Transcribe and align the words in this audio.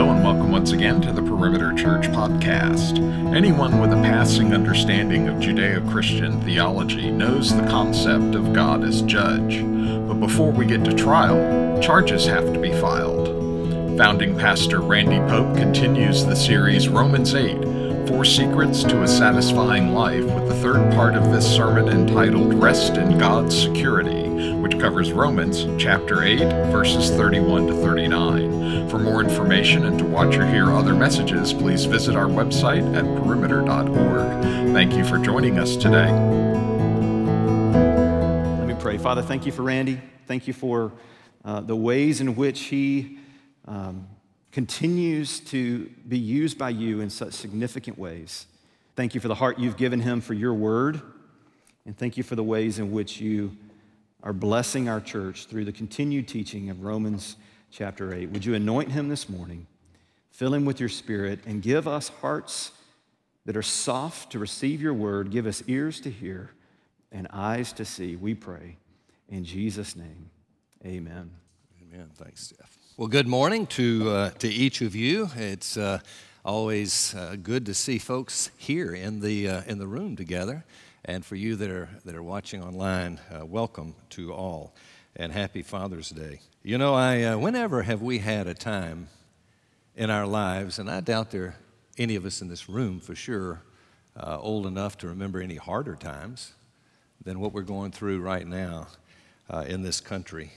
Hello, 0.00 0.14
and 0.14 0.24
welcome 0.24 0.50
once 0.50 0.72
again 0.72 1.02
to 1.02 1.12
the 1.12 1.20
Perimeter 1.20 1.74
Church 1.74 2.06
podcast. 2.06 2.96
Anyone 3.36 3.82
with 3.82 3.92
a 3.92 3.96
passing 3.96 4.54
understanding 4.54 5.28
of 5.28 5.36
Judeo 5.36 5.86
Christian 5.90 6.40
theology 6.40 7.10
knows 7.10 7.54
the 7.54 7.68
concept 7.68 8.34
of 8.34 8.54
God 8.54 8.82
as 8.82 9.02
judge. 9.02 9.60
But 9.60 10.14
before 10.14 10.52
we 10.52 10.64
get 10.64 10.84
to 10.86 10.94
trial, 10.94 11.78
charges 11.82 12.24
have 12.24 12.50
to 12.50 12.58
be 12.58 12.72
filed. 12.80 13.28
Founding 13.98 14.38
pastor 14.38 14.80
Randy 14.80 15.18
Pope 15.30 15.54
continues 15.54 16.24
the 16.24 16.34
series 16.34 16.88
Romans 16.88 17.34
8 17.34 17.58
Four 18.10 18.24
Secrets 18.24 18.82
to 18.82 19.02
a 19.02 19.08
Satisfying 19.08 19.94
Life 19.94 20.24
with 20.24 20.48
the 20.48 20.54
third 20.56 20.92
part 20.94 21.14
of 21.14 21.30
this 21.30 21.48
sermon 21.48 21.88
entitled 21.88 22.52
Rest 22.54 22.96
in 22.96 23.16
God's 23.16 23.56
Security 23.56 24.20
which 24.54 24.80
covers 24.80 25.12
Romans 25.12 25.64
chapter 25.80 26.24
8, 26.24 26.38
verses 26.72 27.10
31 27.10 27.68
to 27.68 27.74
39. 27.74 28.88
For 28.90 28.98
more 28.98 29.22
information 29.22 29.86
and 29.86 29.96
to 30.00 30.04
watch 30.04 30.34
or 30.34 30.44
hear 30.44 30.72
other 30.72 30.92
messages, 30.92 31.52
please 31.52 31.84
visit 31.84 32.16
our 32.16 32.26
website 32.26 32.84
at 32.96 33.04
perimeter.org. 33.22 34.42
Thank 34.74 34.94
you 34.94 35.04
for 35.04 35.16
joining 35.18 35.60
us 35.60 35.76
today. 35.76 36.10
Let 38.58 38.66
me 38.66 38.74
pray. 38.74 38.98
Father, 38.98 39.22
thank 39.22 39.46
you 39.46 39.52
for 39.52 39.62
Randy. 39.62 40.00
Thank 40.26 40.48
you 40.48 40.52
for 40.52 40.92
uh, 41.44 41.60
the 41.60 41.76
ways 41.76 42.20
in 42.20 42.34
which 42.34 42.62
he 42.62 43.18
um, 43.66 44.08
continues 44.52 45.40
to 45.40 45.90
be 46.08 46.18
used 46.18 46.58
by 46.58 46.70
you 46.70 47.00
in 47.00 47.10
such 47.10 47.32
significant 47.32 47.98
ways. 47.98 48.46
Thank 48.96 49.14
you 49.14 49.20
for 49.20 49.28
the 49.28 49.34
heart 49.34 49.58
you've 49.58 49.76
given 49.76 50.00
him 50.00 50.20
for 50.20 50.34
your 50.34 50.54
word. 50.54 51.00
And 51.86 51.96
thank 51.96 52.16
you 52.16 52.22
for 52.22 52.36
the 52.36 52.44
ways 52.44 52.78
in 52.78 52.92
which 52.92 53.20
you 53.20 53.56
are 54.22 54.32
blessing 54.32 54.88
our 54.88 55.00
church 55.00 55.46
through 55.46 55.64
the 55.64 55.72
continued 55.72 56.28
teaching 56.28 56.68
of 56.68 56.82
Romans 56.82 57.36
chapter 57.70 58.14
8. 58.14 58.30
Would 58.30 58.44
you 58.44 58.54
anoint 58.54 58.90
him 58.92 59.08
this 59.08 59.28
morning, 59.28 59.66
fill 60.30 60.52
him 60.52 60.64
with 60.64 60.80
your 60.80 60.88
spirit, 60.88 61.40
and 61.46 61.62
give 61.62 61.88
us 61.88 62.08
hearts 62.08 62.72
that 63.46 63.56
are 63.56 63.62
soft 63.62 64.32
to 64.32 64.38
receive 64.38 64.82
your 64.82 64.94
word, 64.94 65.30
give 65.30 65.46
us 65.46 65.62
ears 65.66 66.00
to 66.00 66.10
hear 66.10 66.50
and 67.12 67.26
eyes 67.32 67.72
to 67.72 67.84
see, 67.84 68.16
we 68.16 68.34
pray. 68.34 68.76
In 69.28 69.44
Jesus' 69.44 69.96
name, 69.96 70.30
amen. 70.84 71.30
Amen. 71.82 72.10
Thanks, 72.14 72.52
Jeff. 72.56 72.79
Well, 72.96 73.08
good 73.08 73.28
morning 73.28 73.66
to, 73.68 74.10
uh, 74.10 74.30
to 74.40 74.48
each 74.48 74.82
of 74.82 74.94
you. 74.94 75.30
It's 75.36 75.78
uh, 75.78 76.00
always 76.44 77.14
uh, 77.14 77.36
good 77.42 77.64
to 77.66 77.72
see 77.72 77.98
folks 77.98 78.50
here 78.58 78.92
in 78.92 79.20
the, 79.20 79.48
uh, 79.48 79.62
in 79.66 79.78
the 79.78 79.86
room 79.86 80.16
together. 80.16 80.64
And 81.04 81.24
for 81.24 81.36
you 81.36 81.56
that 81.56 81.70
are, 81.70 81.88
that 82.04 82.14
are 82.14 82.22
watching 82.22 82.62
online, 82.62 83.18
uh, 83.32 83.46
welcome 83.46 83.94
to 84.10 84.34
all 84.34 84.74
and 85.16 85.32
happy 85.32 85.62
Father's 85.62 86.10
Day. 86.10 86.40
You 86.62 86.76
know, 86.76 86.94
I, 86.94 87.22
uh, 87.22 87.38
whenever 87.38 87.82
have 87.82 88.02
we 88.02 88.18
had 88.18 88.46
a 88.46 88.54
time 88.54 89.08
in 89.96 90.10
our 90.10 90.26
lives, 90.26 90.78
and 90.78 90.90
I 90.90 91.00
doubt 91.00 91.30
there 91.30 91.44
are 91.44 91.56
any 91.96 92.16
of 92.16 92.26
us 92.26 92.42
in 92.42 92.48
this 92.48 92.68
room 92.68 93.00
for 93.00 93.14
sure 93.14 93.62
old 94.20 94.66
enough 94.66 94.98
to 94.98 95.06
remember 95.06 95.40
any 95.40 95.56
harder 95.56 95.94
times 95.94 96.52
than 97.24 97.40
what 97.40 97.54
we're 97.54 97.62
going 97.62 97.92
through 97.92 98.20
right 98.20 98.46
now 98.46 98.88
in 99.66 99.80
this 99.82 100.00
country. 100.02 100.52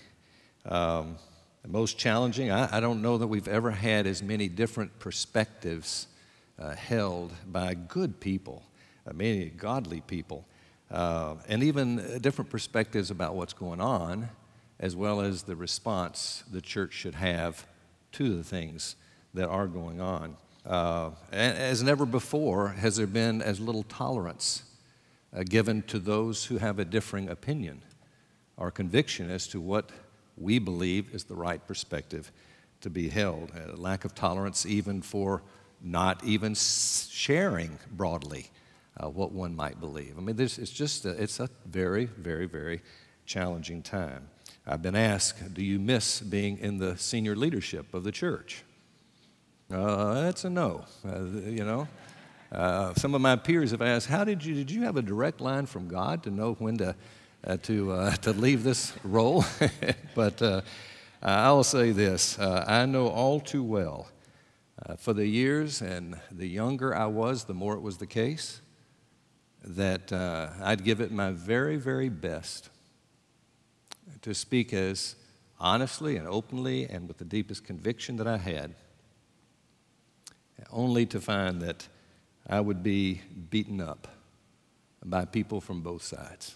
Um, 0.65 1.17
the 1.63 1.69
most 1.69 1.97
challenging, 1.97 2.51
I, 2.51 2.77
I, 2.77 2.79
don't 2.79 3.01
know 3.01 3.17
that 3.17 3.27
we've 3.27 3.47
ever 3.47 3.71
had 3.71 4.05
as 4.05 4.21
many 4.21 4.47
different 4.49 4.99
perspectives 4.99 6.07
uh, 6.59 6.75
held 6.75 7.31
by 7.47 7.73
good 7.73 8.19
people 8.19 8.63
uh, 9.05 9.13
many 9.13 9.45
godly 9.45 10.01
people, 10.01 10.45
uh, 10.91 11.35
and 11.47 11.63
even 11.63 11.99
uh, 11.99 12.17
different 12.21 12.49
perspectives 12.49 13.11
about 13.11 13.35
what's 13.35 13.53
going 13.53 13.81
on, 13.81 14.29
as 14.79 14.95
well 14.95 15.21
as 15.21 15.43
the 15.43 15.55
response 15.55 16.43
the 16.51 16.61
church 16.61 16.93
should 16.93 17.15
have 17.15 17.67
to 18.13 18.37
the 18.37 18.43
things 18.43 18.95
that 19.33 19.47
are 19.49 19.67
going 19.67 19.99
on. 19.99 20.37
Uh, 20.65 21.11
as 21.31 21.83
never 21.83 22.05
before, 22.05 22.69
has 22.69 22.95
there 22.95 23.07
been 23.07 23.41
as 23.41 23.59
little 23.59 23.83
tolerance 23.83 24.63
uh, 25.35 25.43
given 25.43 25.81
to 25.81 25.99
those 25.99 26.45
who 26.45 26.57
have 26.57 26.79
a 26.79 26.85
differing 26.85 27.27
opinion 27.27 27.81
or 28.55 28.71
conviction 28.71 29.29
as 29.29 29.47
to 29.47 29.59
what 29.59 29.89
we 30.37 30.59
believe 30.59 31.13
is 31.13 31.23
the 31.25 31.35
right 31.35 31.65
perspective 31.67 32.31
to 32.81 32.89
be 32.89 33.09
held. 33.09 33.51
A 33.55 33.75
lack 33.75 34.05
of 34.05 34.13
tolerance, 34.15 34.65
even 34.65 35.01
for 35.01 35.41
not 35.81 36.23
even 36.23 36.55
sharing 36.55 37.77
broadly 37.91 38.49
uh, 38.97 39.09
what 39.09 39.31
one 39.31 39.55
might 39.55 39.79
believe. 39.79 40.17
I 40.17 40.21
mean, 40.21 40.35
this, 40.35 40.57
it's 40.57 40.71
just 40.71 41.05
a, 41.05 41.09
it's 41.21 41.39
a 41.39 41.49
very, 41.65 42.05
very, 42.05 42.45
very 42.45 42.81
challenging 43.25 43.81
time. 43.81 44.29
I've 44.65 44.81
been 44.81 44.95
asked, 44.95 45.53
do 45.53 45.63
you 45.63 45.79
miss 45.79 46.21
being 46.21 46.57
in 46.59 46.77
the 46.77 46.97
senior 46.97 47.35
leadership 47.35 47.93
of 47.93 48.03
the 48.03 48.11
church? 48.11 48.63
Uh, 49.71 50.21
that's 50.21 50.45
a 50.45 50.49
no, 50.49 50.85
uh, 51.05 51.23
you 51.23 51.65
know. 51.65 51.87
Uh, 52.51 52.93
some 52.93 53.15
of 53.15 53.21
my 53.21 53.35
peers 53.35 53.71
have 53.71 53.81
asked, 53.81 54.07
how 54.07 54.23
did 54.23 54.45
you, 54.45 54.53
did 54.53 54.69
you 54.69 54.83
have 54.83 54.95
a 54.95 55.01
direct 55.01 55.41
line 55.41 55.65
from 55.65 55.87
God 55.87 56.21
to 56.23 56.29
know 56.29 56.53
when 56.59 56.77
to, 56.77 56.95
to, 57.63 57.91
uh, 57.91 58.11
to 58.21 58.31
leave 58.33 58.63
this 58.63 58.93
role? 59.03 59.45
but 60.15 60.63
I'll 61.21 61.63
say 61.63 61.91
this 61.91 62.39
I 62.39 62.85
know 62.85 63.07
all 63.07 63.39
too 63.39 63.63
well 63.63 64.07
for 64.97 65.13
the 65.13 65.27
years 65.27 65.81
and 65.81 66.19
the 66.31 66.47
younger 66.47 66.95
I 66.95 67.05
was, 67.05 67.45
the 67.45 67.53
more 67.53 67.75
it 67.75 67.81
was 67.81 67.97
the 67.97 68.07
case 68.07 68.61
that 69.63 70.11
uh, 70.11 70.49
I'd 70.61 70.83
give 70.83 70.99
it 70.99 71.11
my 71.11 71.31
very, 71.31 71.77
very 71.77 72.09
best 72.09 72.69
to 74.21 74.33
speak 74.33 74.73
as 74.73 75.15
honestly 75.59 76.17
and 76.17 76.27
openly 76.27 76.85
and 76.85 77.07
with 77.07 77.17
the 77.17 77.25
deepest 77.25 77.63
conviction 77.63 78.17
that 78.17 78.27
I 78.27 78.37
had, 78.37 78.75
only 80.71 81.05
to 81.07 81.21
find 81.21 81.61
that 81.61 81.87
I 82.47 82.59
would 82.59 82.83
be 82.83 83.21
beaten 83.49 83.79
up 83.79 84.07
by 85.05 85.25
people 85.25 85.61
from 85.61 85.81
both 85.81 86.03
sides. 86.03 86.55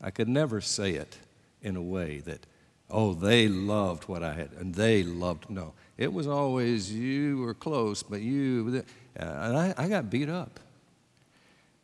I 0.00 0.10
could 0.10 0.28
never 0.28 0.60
say 0.60 0.92
it 0.92 1.18
in 1.62 1.76
a 1.76 1.82
way 1.82 2.18
that, 2.20 2.46
oh, 2.90 3.14
they 3.14 3.48
loved 3.48 4.04
what 4.04 4.22
I 4.22 4.34
had, 4.34 4.52
and 4.58 4.74
they 4.74 5.02
loved. 5.02 5.50
No, 5.50 5.74
it 5.98 6.12
was 6.12 6.26
always 6.26 6.92
you 6.92 7.38
were 7.38 7.54
close, 7.54 8.02
but 8.02 8.20
you, 8.20 8.84
and 9.16 9.56
I, 9.56 9.74
I 9.76 9.88
got 9.88 10.10
beat 10.10 10.28
up. 10.28 10.60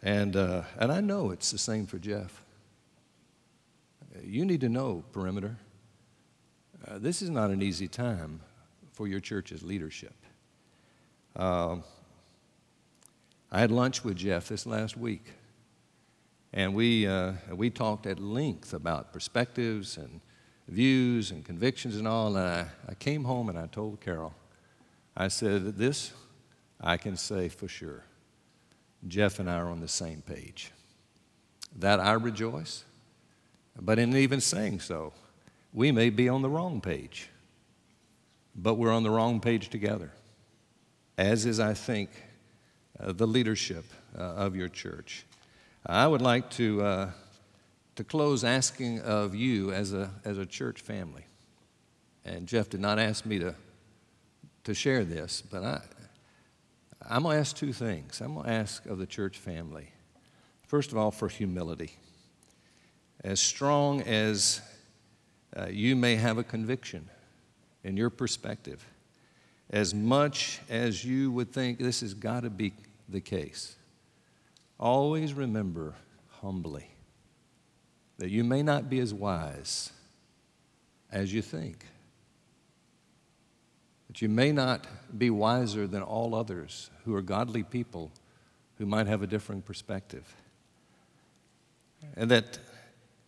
And, 0.02 0.36
uh, 0.36 0.62
and 0.78 0.92
I 0.92 1.00
know 1.00 1.30
it's 1.30 1.50
the 1.50 1.58
same 1.58 1.86
for 1.86 1.98
Jeff. 1.98 2.42
You 4.22 4.44
need 4.44 4.60
to 4.60 4.68
know, 4.68 5.02
Perimeter, 5.12 5.56
uh, 6.86 6.98
this 6.98 7.22
is 7.22 7.30
not 7.30 7.50
an 7.50 7.62
easy 7.62 7.88
time 7.88 8.40
for 8.92 9.06
your 9.08 9.20
church's 9.20 9.62
leadership. 9.62 10.14
Uh, 11.34 11.76
I 13.50 13.60
had 13.60 13.70
lunch 13.70 14.04
with 14.04 14.16
Jeff 14.16 14.48
this 14.48 14.64
last 14.66 14.96
week, 14.96 15.24
and 16.52 16.74
we, 16.74 17.06
uh, 17.06 17.32
we 17.52 17.70
talked 17.70 18.06
at 18.06 18.18
length 18.18 18.72
about 18.72 19.12
perspectives 19.12 19.96
and 19.96 20.20
views 20.68 21.30
and 21.30 21.44
convictions 21.44 21.96
and 21.96 22.08
all. 22.08 22.36
And 22.36 22.38
I, 22.38 22.66
I 22.88 22.94
came 22.94 23.24
home 23.24 23.48
and 23.48 23.58
I 23.58 23.66
told 23.66 24.00
Carol, 24.00 24.34
I 25.16 25.28
said, 25.28 25.76
This 25.76 26.12
I 26.80 26.96
can 26.96 27.16
say 27.16 27.48
for 27.48 27.68
sure. 27.68 28.04
Jeff 29.06 29.38
and 29.38 29.48
I 29.48 29.56
are 29.56 29.68
on 29.68 29.80
the 29.80 29.88
same 29.88 30.22
page. 30.22 30.72
That 31.78 32.00
I 32.00 32.12
rejoice. 32.12 32.84
But 33.78 33.98
in 33.98 34.16
even 34.16 34.40
saying 34.40 34.80
so, 34.80 35.12
we 35.72 35.92
may 35.92 36.10
be 36.10 36.28
on 36.28 36.42
the 36.42 36.48
wrong 36.48 36.80
page, 36.80 37.28
but 38.54 38.74
we're 38.74 38.92
on 38.92 39.02
the 39.02 39.10
wrong 39.10 39.40
page 39.40 39.68
together, 39.68 40.10
as 41.18 41.44
is, 41.44 41.60
I 41.60 41.74
think, 41.74 42.10
uh, 42.98 43.12
the 43.12 43.26
leadership 43.26 43.84
uh, 44.18 44.22
of 44.22 44.56
your 44.56 44.68
church. 44.68 45.26
I 45.88 46.08
would 46.08 46.20
like 46.20 46.50
to, 46.50 46.82
uh, 46.82 47.10
to 47.94 48.02
close 48.02 48.42
asking 48.42 49.02
of 49.02 49.36
you 49.36 49.70
as 49.70 49.92
a, 49.92 50.10
as 50.24 50.36
a 50.36 50.44
church 50.44 50.80
family. 50.80 51.24
And 52.24 52.48
Jeff 52.48 52.68
did 52.68 52.80
not 52.80 52.98
ask 52.98 53.24
me 53.24 53.38
to, 53.38 53.54
to 54.64 54.74
share 54.74 55.04
this, 55.04 55.42
but 55.48 55.62
I, 55.62 55.80
I'm 57.08 57.22
going 57.22 57.36
to 57.36 57.40
ask 57.40 57.56
two 57.56 57.72
things. 57.72 58.20
I'm 58.20 58.34
going 58.34 58.46
to 58.46 58.52
ask 58.52 58.84
of 58.86 58.98
the 58.98 59.06
church 59.06 59.38
family. 59.38 59.92
First 60.66 60.90
of 60.90 60.98
all, 60.98 61.12
for 61.12 61.28
humility. 61.28 61.92
As 63.22 63.38
strong 63.38 64.02
as 64.02 64.60
uh, 65.56 65.66
you 65.70 65.94
may 65.94 66.16
have 66.16 66.36
a 66.36 66.44
conviction 66.44 67.08
in 67.84 67.96
your 67.96 68.10
perspective, 68.10 68.84
as 69.70 69.94
much 69.94 70.60
as 70.68 71.04
you 71.04 71.30
would 71.30 71.52
think 71.52 71.78
this 71.78 72.00
has 72.00 72.12
got 72.12 72.42
to 72.42 72.50
be 72.50 72.72
the 73.08 73.20
case, 73.20 73.76
always 74.78 75.34
remember 75.34 75.94
humbly 76.40 76.90
that 78.18 78.30
you 78.30 78.44
may 78.44 78.62
not 78.62 78.88
be 78.88 78.98
as 79.00 79.12
wise 79.12 79.92
as 81.10 81.32
you 81.32 81.42
think 81.42 81.86
that 84.08 84.22
you 84.22 84.28
may 84.28 84.52
not 84.52 84.86
be 85.18 85.28
wiser 85.30 85.86
than 85.86 86.02
all 86.02 86.34
others 86.34 86.90
who 87.04 87.14
are 87.14 87.22
godly 87.22 87.62
people 87.62 88.10
who 88.78 88.86
might 88.86 89.06
have 89.06 89.22
a 89.22 89.26
different 89.26 89.64
perspective. 89.64 90.34
And 92.16 92.30
that 92.30 92.58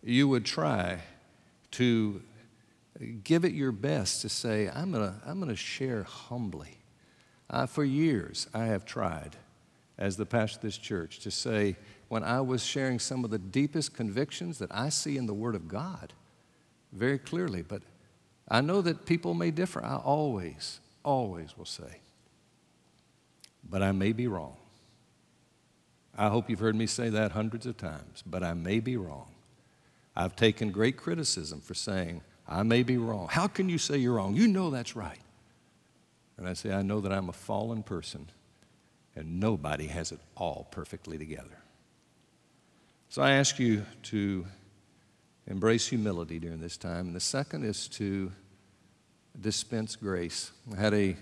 you 0.03 0.27
would 0.27 0.45
try 0.45 0.99
to 1.71 2.21
give 3.23 3.45
it 3.45 3.53
your 3.53 3.71
best 3.71 4.21
to 4.21 4.29
say, 4.29 4.69
I'm 4.73 4.91
going 4.91 5.03
to 5.03 5.15
I'm 5.25 5.45
to 5.47 5.55
share 5.55 6.03
humbly. 6.03 6.77
For 7.67 7.83
years, 7.83 8.47
I 8.53 8.65
have 8.65 8.85
tried, 8.85 9.35
as 9.99 10.17
the 10.17 10.25
pastor 10.25 10.57
of 10.57 10.61
this 10.63 10.77
church, 10.77 11.19
to 11.19 11.29
say, 11.29 11.75
when 12.07 12.23
I 12.23 12.41
was 12.41 12.63
sharing 12.63 12.97
some 12.97 13.23
of 13.23 13.29
the 13.29 13.37
deepest 13.37 13.93
convictions 13.93 14.57
that 14.57 14.71
I 14.71 14.89
see 14.89 15.17
in 15.17 15.27
the 15.27 15.33
Word 15.33 15.53
of 15.53 15.67
God 15.67 16.13
very 16.91 17.19
clearly, 17.19 17.61
but 17.61 17.83
I 18.47 18.61
know 18.61 18.81
that 18.81 19.05
people 19.05 19.35
may 19.35 19.51
differ. 19.51 19.83
I 19.83 19.97
always, 19.97 20.79
always 21.03 21.55
will 21.55 21.65
say, 21.65 21.99
but 23.69 23.83
I 23.83 23.91
may 23.91 24.11
be 24.11 24.27
wrong. 24.27 24.55
I 26.17 26.29
hope 26.29 26.49
you've 26.49 26.59
heard 26.59 26.75
me 26.75 26.87
say 26.87 27.09
that 27.09 27.33
hundreds 27.33 27.65
of 27.65 27.77
times, 27.77 28.23
but 28.25 28.43
I 28.43 28.53
may 28.53 28.79
be 28.79 28.97
wrong. 28.97 29.31
I've 30.15 30.35
taken 30.35 30.71
great 30.71 30.97
criticism 30.97 31.61
for 31.61 31.73
saying, 31.73 32.21
I 32.47 32.63
may 32.63 32.83
be 32.83 32.97
wrong. 32.97 33.27
How 33.29 33.47
can 33.47 33.69
you 33.69 33.77
say 33.77 33.97
you're 33.97 34.15
wrong? 34.15 34.33
You 34.33 34.47
know 34.47 34.69
that's 34.69 34.95
right. 34.95 35.19
And 36.37 36.47
I 36.47 36.53
say, 36.53 36.73
I 36.73 36.81
know 36.81 37.01
that 37.01 37.11
I'm 37.11 37.29
a 37.29 37.33
fallen 37.33 37.83
person, 37.83 38.29
and 39.15 39.39
nobody 39.39 39.87
has 39.87 40.11
it 40.11 40.19
all 40.35 40.67
perfectly 40.71 41.17
together. 41.17 41.59
So 43.09 43.21
I 43.21 43.31
ask 43.31 43.57
you 43.59 43.85
to 44.03 44.45
embrace 45.47 45.87
humility 45.87 46.39
during 46.39 46.61
this 46.61 46.77
time. 46.77 47.07
And 47.07 47.15
the 47.15 47.19
second 47.19 47.65
is 47.65 47.87
to 47.89 48.31
dispense 49.39 49.95
grace. 49.95 50.51
I 50.71 50.79
had 50.79 50.93
a, 50.93 51.15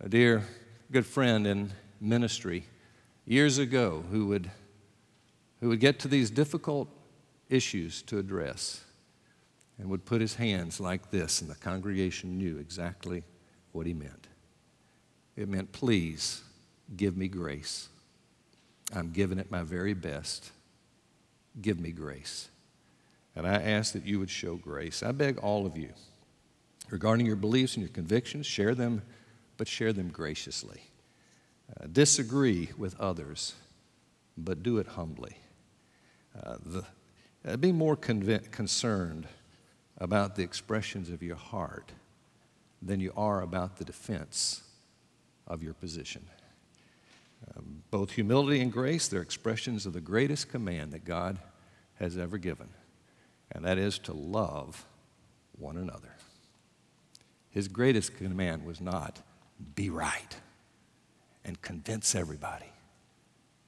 a 0.00 0.08
dear, 0.08 0.44
good 0.90 1.04
friend 1.04 1.46
in 1.46 1.72
ministry 2.00 2.64
years 3.26 3.58
ago 3.58 4.02
who 4.10 4.26
would, 4.28 4.50
who 5.60 5.68
would 5.68 5.80
get 5.80 5.98
to 6.00 6.08
these 6.08 6.30
difficult 6.30 6.88
issues 7.48 8.02
to 8.02 8.18
address 8.18 8.82
and 9.78 9.90
would 9.90 10.04
put 10.04 10.20
his 10.20 10.36
hands 10.36 10.78
like 10.80 11.10
this, 11.10 11.40
and 11.40 11.50
the 11.50 11.56
congregation 11.56 12.38
knew 12.38 12.58
exactly 12.58 13.24
what 13.72 13.86
he 13.86 13.92
meant. 13.92 14.28
It 15.36 15.48
meant, 15.48 15.72
please 15.72 16.43
give 16.96 17.16
me 17.16 17.28
grace. 17.28 17.88
I'm 18.94 19.10
giving 19.10 19.38
it 19.38 19.50
my 19.50 19.62
very 19.62 19.94
best. 19.94 20.50
Give 21.60 21.80
me 21.80 21.90
grace. 21.90 22.48
And 23.36 23.46
I 23.46 23.54
ask 23.54 23.92
that 23.92 24.04
you 24.04 24.18
would 24.18 24.30
show 24.30 24.56
grace. 24.56 25.02
I 25.02 25.12
beg 25.12 25.38
all 25.38 25.66
of 25.66 25.76
you, 25.76 25.90
regarding 26.90 27.26
your 27.26 27.36
beliefs 27.36 27.74
and 27.74 27.82
your 27.82 27.92
convictions, 27.92 28.46
share 28.46 28.74
them, 28.74 29.02
but 29.56 29.66
share 29.66 29.92
them 29.92 30.08
graciously. 30.08 30.82
Uh, 31.80 31.86
disagree 31.90 32.70
with 32.76 32.98
others, 33.00 33.54
but 34.36 34.62
do 34.62 34.78
it 34.78 34.86
humbly. 34.88 35.36
Uh, 36.40 36.56
the, 36.64 36.84
uh, 37.46 37.56
be 37.56 37.72
more 37.72 37.96
conv- 37.96 38.50
concerned 38.50 39.26
about 39.98 40.36
the 40.36 40.42
expressions 40.42 41.10
of 41.10 41.22
your 41.22 41.36
heart 41.36 41.92
than 42.82 43.00
you 43.00 43.12
are 43.16 43.42
about 43.42 43.76
the 43.78 43.84
defense 43.84 44.62
of 45.46 45.62
your 45.62 45.74
position. 45.74 46.22
Both 47.90 48.12
humility 48.12 48.60
and 48.60 48.72
grace, 48.72 49.08
they're 49.08 49.22
expressions 49.22 49.86
of 49.86 49.92
the 49.92 50.00
greatest 50.00 50.48
command 50.48 50.92
that 50.92 51.04
God 51.04 51.38
has 52.00 52.18
ever 52.18 52.38
given, 52.38 52.68
and 53.52 53.64
that 53.64 53.78
is 53.78 53.98
to 54.00 54.12
love 54.12 54.84
one 55.58 55.76
another. 55.76 56.16
His 57.50 57.68
greatest 57.68 58.16
command 58.16 58.64
was 58.64 58.80
not 58.80 59.22
be 59.76 59.90
right 59.90 60.36
and 61.44 61.60
convince 61.62 62.16
everybody. 62.16 62.66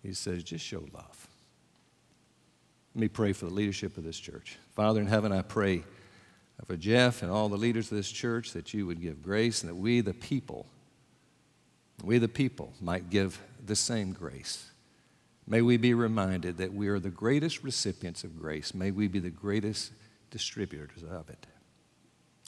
He 0.03 0.13
says, 0.13 0.43
just 0.43 0.65
show 0.65 0.85
love. 0.93 1.29
Let 2.95 3.01
me 3.01 3.09
pray 3.09 3.33
for 3.33 3.45
the 3.45 3.55
leadership 3.55 3.97
of 3.97 4.05
this 4.05 4.19
church. 4.19 4.57
Father 4.75 5.01
in 5.01 5.07
heaven, 5.07 5.31
I 5.31 5.43
pray 5.43 5.85
for 6.65 6.77
Jeff 6.77 7.23
and 7.23 7.31
all 7.31 7.49
the 7.49 7.57
leaders 7.57 7.93
of 7.93 7.97
this 7.97 8.11
church 8.11 8.53
that 8.53 8.73
you 8.73 8.87
would 8.87 9.01
give 9.01 9.23
grace 9.23 9.63
and 9.63 9.71
that 9.71 9.77
we, 9.77 10.01
the 10.01 10.15
people, 10.15 10.67
we, 12.03 12.19
the 12.19 12.29
people, 12.29 12.73
might 12.81 13.11
give 13.11 13.39
the 13.67 13.77
same 13.77 14.13
grace. 14.13 14.71
May 15.47 15.63
we 15.63 15.77
be 15.77 15.95
reminded 15.95 16.57
that 16.59 16.73
we 16.73 16.89
are 16.89 16.99
the 16.99 17.11
greatest 17.11 17.63
recipients 17.63 18.25
of 18.25 18.39
grace. 18.39 18.75
May 18.75 18.91
we 18.91 19.07
be 19.07 19.21
the 19.21 19.31
greatest 19.31 19.93
distributors 20.31 21.03
of 21.03 21.31
it. 21.31 21.47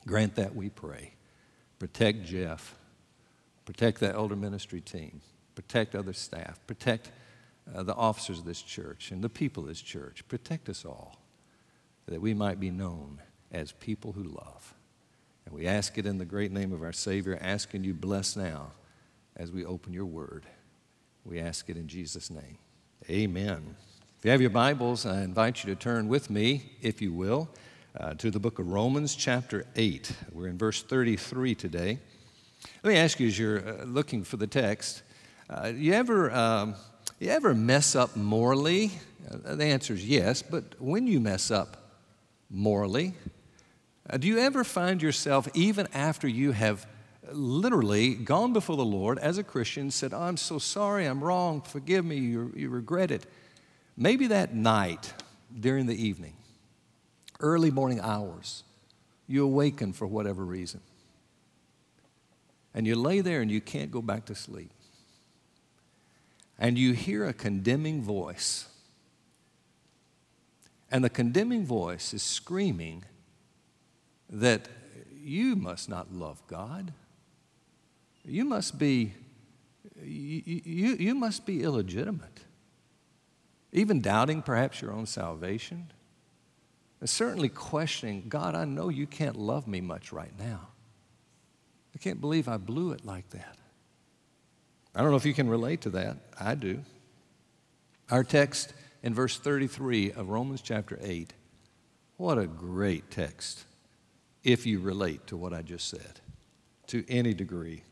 Grant 0.06 0.34
that, 0.36 0.54
we 0.54 0.68
pray. 0.68 1.12
Protect 1.78 2.24
Jeff. 2.24 2.74
Protect 3.64 4.00
that 4.00 4.14
elder 4.14 4.34
ministry 4.34 4.80
team. 4.80 5.20
Protect 5.54 5.94
other 5.94 6.12
staff. 6.12 6.58
Protect 6.66 7.10
uh, 7.74 7.82
the 7.82 7.94
officers 7.94 8.40
of 8.40 8.44
this 8.44 8.62
church 8.62 9.10
and 9.10 9.22
the 9.22 9.28
people 9.28 9.62
of 9.62 9.68
this 9.68 9.80
church. 9.80 10.26
Protect 10.28 10.68
us 10.68 10.84
all 10.84 11.20
that 12.06 12.20
we 12.20 12.34
might 12.34 12.58
be 12.58 12.70
known 12.70 13.20
as 13.52 13.72
people 13.72 14.12
who 14.12 14.24
love. 14.24 14.74
And 15.46 15.54
we 15.54 15.66
ask 15.66 15.96
it 15.98 16.06
in 16.06 16.18
the 16.18 16.24
great 16.24 16.52
name 16.52 16.72
of 16.72 16.82
our 16.82 16.92
Savior, 16.92 17.38
asking 17.40 17.84
you 17.84 17.94
bless 17.94 18.36
now 18.36 18.72
as 19.36 19.52
we 19.52 19.64
open 19.64 19.92
your 19.92 20.06
word. 20.06 20.46
We 21.28 21.40
ask 21.40 21.68
it 21.68 21.76
in 21.76 21.88
Jesus' 21.88 22.30
name. 22.30 22.56
Amen. 23.10 23.76
If 24.18 24.24
you 24.24 24.30
have 24.30 24.40
your 24.40 24.48
Bibles, 24.48 25.04
I 25.04 25.20
invite 25.20 25.62
you 25.62 25.74
to 25.74 25.78
turn 25.78 26.08
with 26.08 26.30
me, 26.30 26.72
if 26.80 27.02
you 27.02 27.12
will, 27.12 27.50
uh, 28.00 28.14
to 28.14 28.30
the 28.30 28.40
book 28.40 28.58
of 28.58 28.72
Romans, 28.72 29.14
chapter 29.14 29.66
8. 29.76 30.10
We're 30.32 30.46
in 30.46 30.56
verse 30.56 30.82
33 30.82 31.54
today. 31.54 31.98
Let 32.82 32.90
me 32.94 32.96
ask 32.96 33.20
you 33.20 33.26
as 33.26 33.38
you're 33.38 33.58
uh, 33.58 33.84
looking 33.84 34.24
for 34.24 34.38
the 34.38 34.46
text, 34.46 35.02
uh, 35.50 35.70
you 35.74 35.92
ever. 35.92 36.30
Um, 36.32 36.74
you 37.18 37.28
ever 37.28 37.54
mess 37.54 37.94
up 37.94 38.16
morally? 38.16 38.92
Uh, 39.30 39.54
the 39.54 39.64
answer 39.64 39.92
is 39.92 40.06
yes, 40.06 40.40
but 40.40 40.80
when 40.80 41.06
you 41.06 41.20
mess 41.20 41.50
up 41.50 41.92
morally, 42.48 43.12
uh, 44.08 44.16
do 44.16 44.28
you 44.28 44.38
ever 44.38 44.64
find 44.64 45.02
yourself, 45.02 45.46
even 45.52 45.88
after 45.92 46.26
you 46.26 46.52
have 46.52 46.86
literally 47.32 48.14
gone 48.14 48.52
before 48.52 48.76
the 48.76 48.84
Lord 48.84 49.18
as 49.18 49.38
a 49.38 49.44
Christian, 49.44 49.90
said, 49.90 50.12
I'm 50.12 50.36
so 50.36 50.58
sorry, 50.58 51.06
I'm 51.06 51.22
wrong, 51.22 51.60
forgive 51.60 52.04
me, 52.04 52.16
you, 52.16 52.52
you 52.56 52.70
regret 52.70 53.10
it? 53.10 53.26
Maybe 53.96 54.28
that 54.28 54.54
night 54.54 55.12
during 55.58 55.86
the 55.86 56.00
evening, 56.00 56.34
early 57.40 57.70
morning 57.70 58.00
hours, 58.00 58.64
you 59.26 59.44
awaken 59.44 59.92
for 59.92 60.06
whatever 60.06 60.44
reason. 60.44 60.80
And 62.74 62.86
you 62.86 62.94
lay 62.94 63.20
there 63.20 63.40
and 63.40 63.50
you 63.50 63.60
can't 63.60 63.90
go 63.90 64.00
back 64.00 64.26
to 64.26 64.34
sleep. 64.34 64.70
And 66.58 66.78
you 66.78 66.92
hear 66.92 67.26
a 67.26 67.32
condemning 67.32 68.02
voice. 68.02 68.68
And 70.90 71.04
the 71.04 71.10
condemning 71.10 71.66
voice 71.66 72.14
is 72.14 72.22
screaming, 72.22 73.04
that 74.30 74.68
you 75.20 75.56
must 75.56 75.88
not 75.88 76.12
love 76.12 76.42
God. 76.46 76.92
You 78.28 78.44
must 78.44 78.78
be, 78.78 79.14
you, 80.02 80.42
you, 80.44 80.96
you 80.96 81.14
must 81.14 81.46
be 81.46 81.62
illegitimate. 81.62 82.44
Even 83.72 84.00
doubting 84.00 84.42
perhaps 84.42 84.80
your 84.80 84.92
own 84.92 85.06
salvation. 85.06 85.90
And 87.00 87.08
certainly 87.08 87.48
questioning, 87.48 88.24
God, 88.28 88.54
I 88.54 88.64
know 88.64 88.88
you 88.88 89.06
can't 89.06 89.36
love 89.36 89.66
me 89.66 89.80
much 89.80 90.12
right 90.12 90.32
now. 90.38 90.68
I 91.94 91.98
can't 91.98 92.20
believe 92.20 92.48
I 92.48 92.56
blew 92.56 92.92
it 92.92 93.04
like 93.04 93.30
that. 93.30 93.56
I 94.94 95.00
don't 95.00 95.10
know 95.10 95.16
if 95.16 95.26
you 95.26 95.34
can 95.34 95.48
relate 95.48 95.82
to 95.82 95.90
that. 95.90 96.16
I 96.40 96.54
do. 96.54 96.82
Our 98.10 98.24
text 98.24 98.74
in 99.02 99.14
verse 99.14 99.38
33 99.38 100.12
of 100.12 100.28
Romans 100.28 100.60
chapter 100.60 100.98
8, 101.00 101.32
what 102.16 102.38
a 102.38 102.46
great 102.46 103.10
text 103.10 103.64
if 104.42 104.66
you 104.66 104.80
relate 104.80 105.26
to 105.28 105.36
what 105.36 105.52
I 105.52 105.62
just 105.62 105.88
said 105.88 106.20
to 106.88 107.04
any 107.08 107.34
degree. 107.34 107.82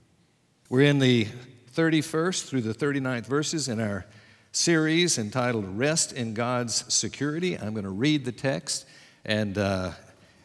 We're 0.69 0.81
in 0.81 0.99
the 0.99 1.29
31st 1.77 2.49
through 2.49 2.63
the 2.63 2.75
39th 2.75 3.27
verses 3.27 3.69
in 3.69 3.79
our 3.81 4.05
series 4.51 5.17
entitled 5.17 5.79
Rest 5.79 6.13
in 6.13 6.35
God's 6.35 6.93
Security. 6.93 7.57
I'm 7.57 7.73
going 7.73 7.85
to 7.85 7.91
read 7.91 8.25
the 8.25 8.33
text 8.33 8.85
and, 9.25 9.57
uh, 9.59 9.93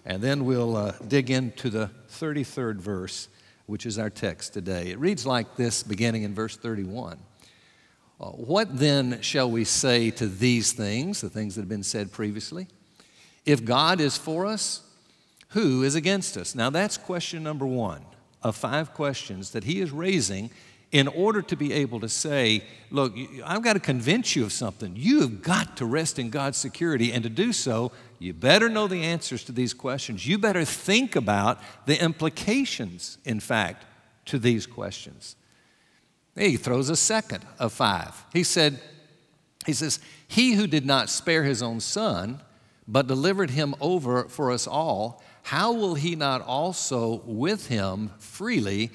and 0.05 0.21
then 0.21 0.45
we'll 0.45 0.77
uh, 0.77 0.91
dig 1.07 1.31
into 1.31 1.71
the 1.71 1.89
33rd 2.11 2.75
verse, 2.75 3.29
which 3.65 3.87
is 3.87 3.97
our 3.97 4.11
text 4.11 4.53
today. 4.53 4.91
It 4.91 4.99
reads 4.99 5.25
like 5.25 5.55
this, 5.55 5.81
beginning 5.81 6.21
in 6.21 6.35
verse 6.35 6.55
31. 6.55 7.17
Uh, 8.19 8.25
what 8.27 8.77
then 8.77 9.23
shall 9.23 9.49
we 9.49 9.63
say 9.63 10.11
to 10.11 10.27
these 10.27 10.71
things, 10.71 11.21
the 11.21 11.31
things 11.31 11.55
that 11.55 11.61
have 11.61 11.69
been 11.69 11.81
said 11.81 12.11
previously? 12.11 12.67
If 13.43 13.65
God 13.65 13.99
is 13.99 14.17
for 14.19 14.45
us, 14.45 14.81
who 15.49 15.81
is 15.81 15.95
against 15.95 16.37
us? 16.37 16.53
Now, 16.53 16.69
that's 16.69 16.95
question 16.95 17.41
number 17.41 17.65
one 17.65 18.05
of 18.43 18.55
five 18.55 18.93
questions 18.93 19.51
that 19.51 19.63
he 19.63 19.81
is 19.81 19.91
raising 19.91 20.49
in 20.91 21.07
order 21.07 21.41
to 21.41 21.55
be 21.55 21.71
able 21.71 21.99
to 22.01 22.09
say, 22.09 22.63
Look, 22.89 23.13
I've 23.45 23.63
got 23.63 23.73
to 23.73 23.79
convince 23.79 24.35
you 24.35 24.43
of 24.43 24.51
something. 24.51 24.93
You 24.95 25.21
have 25.21 25.41
got 25.41 25.77
to 25.77 25.85
rest 25.85 26.19
in 26.19 26.29
God's 26.29 26.57
security, 26.57 27.13
and 27.13 27.23
to 27.23 27.29
do 27.29 27.53
so, 27.53 27.91
you 28.19 28.33
better 28.33 28.69
know 28.69 28.87
the 28.87 29.03
answers 29.03 29.43
to 29.45 29.51
these 29.51 29.73
questions. 29.73 30.27
You 30.27 30.37
better 30.37 30.65
think 30.65 31.15
about 31.15 31.59
the 31.85 32.01
implications, 32.01 33.17
in 33.23 33.39
fact, 33.39 33.85
to 34.25 34.37
these 34.37 34.67
questions. 34.67 35.35
He 36.35 36.57
throws 36.57 36.89
a 36.89 36.95
second 36.95 37.45
of 37.57 37.73
five. 37.73 38.25
He 38.33 38.43
said, 38.43 38.79
He 39.65 39.73
says, 39.73 39.99
He 40.27 40.53
who 40.53 40.67
did 40.67 40.85
not 40.85 41.09
spare 41.09 41.43
his 41.43 41.63
own 41.63 41.79
son, 41.79 42.41
but 42.87 43.07
delivered 43.07 43.51
him 43.51 43.75
over 43.79 44.25
for 44.25 44.51
us 44.51 44.67
all, 44.67 45.23
how 45.43 45.73
will 45.73 45.95
he 45.95 46.15
not 46.15 46.41
also 46.41 47.21
with 47.25 47.67
him 47.67 48.11
freely 48.19 48.91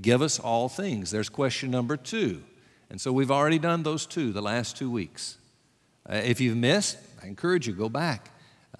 give 0.00 0.22
us 0.22 0.38
all 0.38 0.68
things? 0.68 1.10
There's 1.10 1.28
question 1.28 1.70
number 1.70 1.96
two. 1.96 2.42
And 2.90 3.00
so 3.00 3.12
we've 3.12 3.30
already 3.30 3.58
done 3.58 3.82
those 3.82 4.06
two 4.06 4.32
the 4.32 4.42
last 4.42 4.76
two 4.76 4.90
weeks. 4.90 5.38
Uh, 6.08 6.16
if 6.16 6.40
you've 6.40 6.56
missed, 6.56 6.98
I 7.22 7.26
encourage 7.26 7.66
you, 7.66 7.72
go 7.72 7.88
back. 7.88 8.30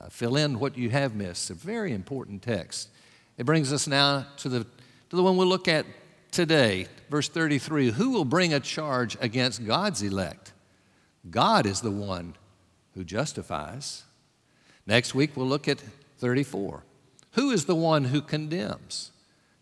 Uh, 0.01 0.09
fill 0.09 0.37
in 0.37 0.59
what 0.59 0.77
you 0.77 0.91
have 0.91 1.15
missed. 1.15 1.51
It's 1.51 1.63
a 1.63 1.67
very 1.67 1.93
important 1.93 2.43
text. 2.43 2.89
It 3.37 3.47
brings 3.47 3.73
us 3.73 3.87
now 3.87 4.27
to 4.39 4.49
the, 4.49 4.61
to 4.61 5.17
the 5.17 5.23
one 5.23 5.37
we'll 5.37 5.47
look 5.47 5.69
at 5.69 5.87
today, 6.31 6.87
verse 7.11 7.29
33. 7.29 7.91
Who 7.93 8.11
will 8.11 8.25
bring 8.25 8.55
a 8.55 8.61
charge 8.61 9.17
against 9.21 9.65
God's 9.67 10.03
elect? 10.03 10.53
God 11.29 11.67
is 11.67 11.81
the 11.81 11.91
one 11.91 12.35
who 12.95 13.05
justifies. 13.05 14.05
Next 14.87 15.15
week, 15.15 15.37
we'll 15.37 15.47
look 15.47 15.69
at 15.69 15.83
34. 16.19 16.83
Who 17.33 17.51
is 17.51 17.67
the 17.67 17.75
one 17.75 18.05
who 18.05 18.21
condemns? 18.21 19.13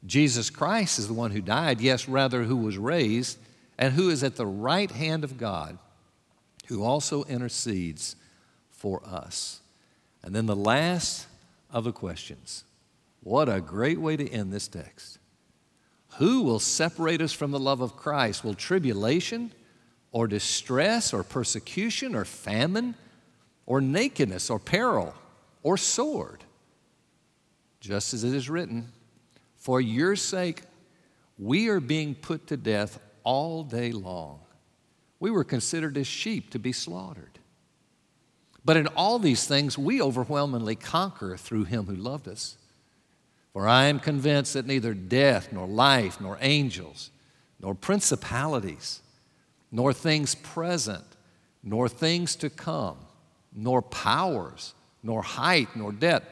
Jesus 0.06 0.50
Christ 0.50 0.98
is 0.98 1.08
the 1.08 1.14
one 1.14 1.32
who 1.32 1.40
died, 1.40 1.80
yes, 1.80 2.08
rather, 2.08 2.44
who 2.44 2.56
was 2.56 2.78
raised, 2.78 3.38
and 3.78 3.94
who 3.94 4.10
is 4.10 4.22
at 4.22 4.36
the 4.36 4.46
right 4.46 4.90
hand 4.90 5.24
of 5.24 5.38
God, 5.38 5.78
who 6.68 6.82
also 6.82 7.24
intercedes 7.24 8.16
for 8.70 9.02
us. 9.04 9.60
And 10.22 10.34
then 10.34 10.46
the 10.46 10.56
last 10.56 11.26
of 11.70 11.84
the 11.84 11.92
questions. 11.92 12.64
What 13.22 13.48
a 13.48 13.60
great 13.60 14.00
way 14.00 14.16
to 14.16 14.28
end 14.28 14.52
this 14.52 14.68
text. 14.68 15.18
Who 16.16 16.42
will 16.42 16.60
separate 16.60 17.20
us 17.20 17.32
from 17.32 17.50
the 17.50 17.58
love 17.58 17.80
of 17.80 17.96
Christ? 17.96 18.42
Will 18.42 18.54
tribulation 18.54 19.52
or 20.10 20.26
distress 20.26 21.12
or 21.12 21.22
persecution 21.22 22.14
or 22.14 22.24
famine 22.24 22.94
or 23.66 23.80
nakedness 23.80 24.48
or 24.48 24.58
peril 24.58 25.14
or 25.62 25.76
sword? 25.76 26.44
Just 27.80 28.12
as 28.14 28.24
it 28.24 28.34
is 28.34 28.50
written, 28.50 28.92
for 29.56 29.80
your 29.80 30.16
sake, 30.16 30.62
we 31.38 31.68
are 31.68 31.80
being 31.80 32.14
put 32.14 32.46
to 32.48 32.56
death 32.56 32.98
all 33.24 33.62
day 33.62 33.92
long. 33.92 34.40
We 35.20 35.30
were 35.30 35.44
considered 35.44 35.96
as 35.96 36.06
sheep 36.06 36.50
to 36.50 36.58
be 36.58 36.72
slaughtered. 36.72 37.38
But 38.64 38.76
in 38.76 38.86
all 38.88 39.18
these 39.18 39.46
things, 39.46 39.78
we 39.78 40.02
overwhelmingly 40.02 40.76
conquer 40.76 41.36
through 41.36 41.64
him 41.64 41.86
who 41.86 41.94
loved 41.94 42.28
us. 42.28 42.56
For 43.52 43.66
I 43.66 43.86
am 43.86 43.98
convinced 43.98 44.54
that 44.54 44.66
neither 44.66 44.94
death, 44.94 45.52
nor 45.52 45.66
life, 45.66 46.20
nor 46.20 46.38
angels, 46.40 47.10
nor 47.60 47.74
principalities, 47.74 49.00
nor 49.72 49.92
things 49.92 50.34
present, 50.34 51.04
nor 51.62 51.88
things 51.88 52.36
to 52.36 52.50
come, 52.50 52.98
nor 53.54 53.82
powers, 53.82 54.74
nor 55.02 55.22
height, 55.22 55.68
nor 55.74 55.92
depth, 55.92 56.28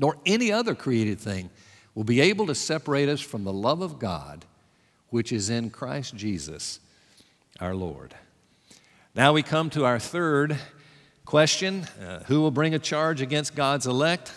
nor 0.00 0.16
any 0.26 0.50
other 0.50 0.74
created 0.74 1.20
thing 1.20 1.50
will 1.94 2.04
be 2.04 2.20
able 2.20 2.46
to 2.46 2.54
separate 2.54 3.08
us 3.08 3.20
from 3.20 3.44
the 3.44 3.52
love 3.52 3.82
of 3.82 3.98
God 3.98 4.46
which 5.10 5.30
is 5.32 5.50
in 5.50 5.70
Christ 5.70 6.16
Jesus 6.16 6.80
our 7.60 7.74
Lord. 7.74 8.14
Now 9.14 9.32
we 9.32 9.42
come 9.42 9.70
to 9.70 9.84
our 9.84 9.98
third 9.98 10.56
question 11.26 11.86
uh, 12.02 12.20
Who 12.24 12.40
will 12.40 12.50
bring 12.50 12.74
a 12.74 12.78
charge 12.78 13.20
against 13.20 13.54
God's 13.54 13.86
elect? 13.86 14.32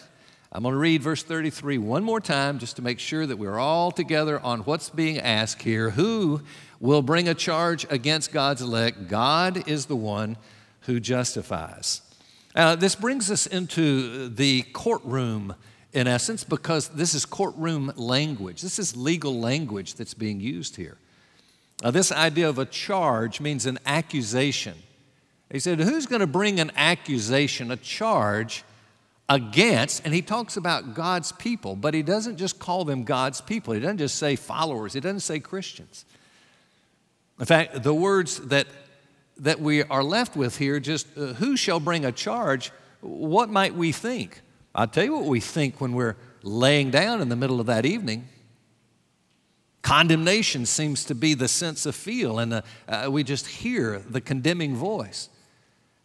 I'm 0.51 0.61
going 0.61 0.73
to 0.73 0.79
read 0.79 1.01
verse 1.01 1.23
33 1.23 1.79
one 1.79 2.03
more 2.03 2.19
time 2.19 2.59
just 2.59 2.75
to 2.75 2.83
make 2.83 2.99
sure 2.99 3.25
that 3.25 3.37
we're 3.37 3.57
all 3.57 3.91
together 3.91 4.39
on 4.39 4.59
what's 4.61 4.89
being 4.89 5.17
asked 5.17 5.63
here. 5.63 5.91
Who 5.91 6.41
will 6.79 7.01
bring 7.01 7.27
a 7.27 7.33
charge 7.33 7.87
against 7.89 8.31
God's 8.31 8.61
elect? 8.61 9.07
God 9.07 9.67
is 9.67 9.87
the 9.87 9.95
one 9.95 10.37
who 10.81 10.99
justifies. 10.99 12.02
Uh, 12.55 12.75
this 12.75 12.93
brings 12.93 13.31
us 13.31 13.47
into 13.47 14.29
the 14.29 14.61
courtroom, 14.73 15.55
in 15.91 16.07
essence, 16.07 16.43
because 16.43 16.89
this 16.89 17.15
is 17.15 17.25
courtroom 17.25 17.91
language. 17.95 18.61
This 18.61 18.77
is 18.77 18.95
legal 18.95 19.39
language 19.39 19.95
that's 19.95 20.13
being 20.13 20.39
used 20.39 20.75
here. 20.75 20.97
Now, 21.83 21.89
this 21.91 22.11
idea 22.11 22.47
of 22.47 22.59
a 22.59 22.65
charge 22.65 23.41
means 23.41 23.65
an 23.65 23.79
accusation. 23.85 24.75
He 25.51 25.59
said, 25.59 25.79
Who's 25.79 26.05
going 26.05 26.21
to 26.21 26.27
bring 26.27 26.59
an 26.59 26.71
accusation, 26.75 27.71
a 27.71 27.77
charge 27.77 28.63
against? 29.27 30.05
And 30.05 30.13
he 30.13 30.21
talks 30.21 30.55
about 30.55 30.93
God's 30.93 31.31
people, 31.31 31.75
but 31.75 31.95
he 31.95 32.03
doesn't 32.03 32.37
just 32.37 32.59
call 32.59 32.85
them 32.85 33.03
God's 33.03 33.41
people. 33.41 33.73
He 33.73 33.79
doesn't 33.79 33.97
just 33.97 34.15
say 34.15 34.35
followers, 34.35 34.93
he 34.93 34.99
doesn't 34.99 35.21
say 35.21 35.39
Christians. 35.39 36.05
In 37.39 37.45
fact, 37.45 37.81
the 37.81 37.95
words 37.95 38.39
that 38.47 38.67
that 39.43 39.59
we 39.59 39.83
are 39.83 40.03
left 40.03 40.35
with 40.35 40.57
here 40.57 40.79
just 40.79 41.07
uh, 41.17 41.33
who 41.33 41.55
shall 41.55 41.79
bring 41.79 42.05
a 42.05 42.11
charge? 42.11 42.71
What 43.01 43.49
might 43.49 43.75
we 43.75 43.91
think? 43.91 44.41
I'll 44.73 44.87
tell 44.87 45.03
you 45.03 45.13
what 45.13 45.25
we 45.25 45.39
think 45.39 45.79
when 45.79 45.93
we're 45.93 46.15
laying 46.41 46.89
down 46.89 47.21
in 47.21 47.29
the 47.29 47.35
middle 47.35 47.59
of 47.59 47.67
that 47.67 47.85
evening. 47.85 48.27
Condemnation 49.81 50.65
seems 50.65 51.03
to 51.05 51.13
be 51.13 51.33
the 51.33 51.49
sense 51.49 51.85
of 51.85 51.93
feel, 51.93 52.39
and 52.39 52.53
uh, 52.53 52.61
uh, 52.87 53.09
we 53.11 53.21
just 53.23 53.47
hear 53.47 53.99
the 53.99 54.21
condemning 54.21 54.75
voice. 54.75 55.27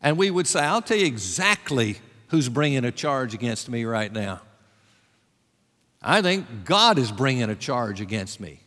And 0.02 0.18
we 0.18 0.30
would 0.32 0.48
say, 0.48 0.60
I'll 0.60 0.82
tell 0.82 0.96
you 0.96 1.06
exactly 1.06 1.98
who's 2.28 2.48
bringing 2.48 2.84
a 2.84 2.92
charge 2.92 3.34
against 3.34 3.68
me 3.68 3.84
right 3.84 4.12
now. 4.12 4.42
I 6.02 6.22
think 6.22 6.64
God 6.64 6.98
is 6.98 7.12
bringing 7.12 7.50
a 7.50 7.54
charge 7.54 8.00
against 8.00 8.40
me. 8.40 8.60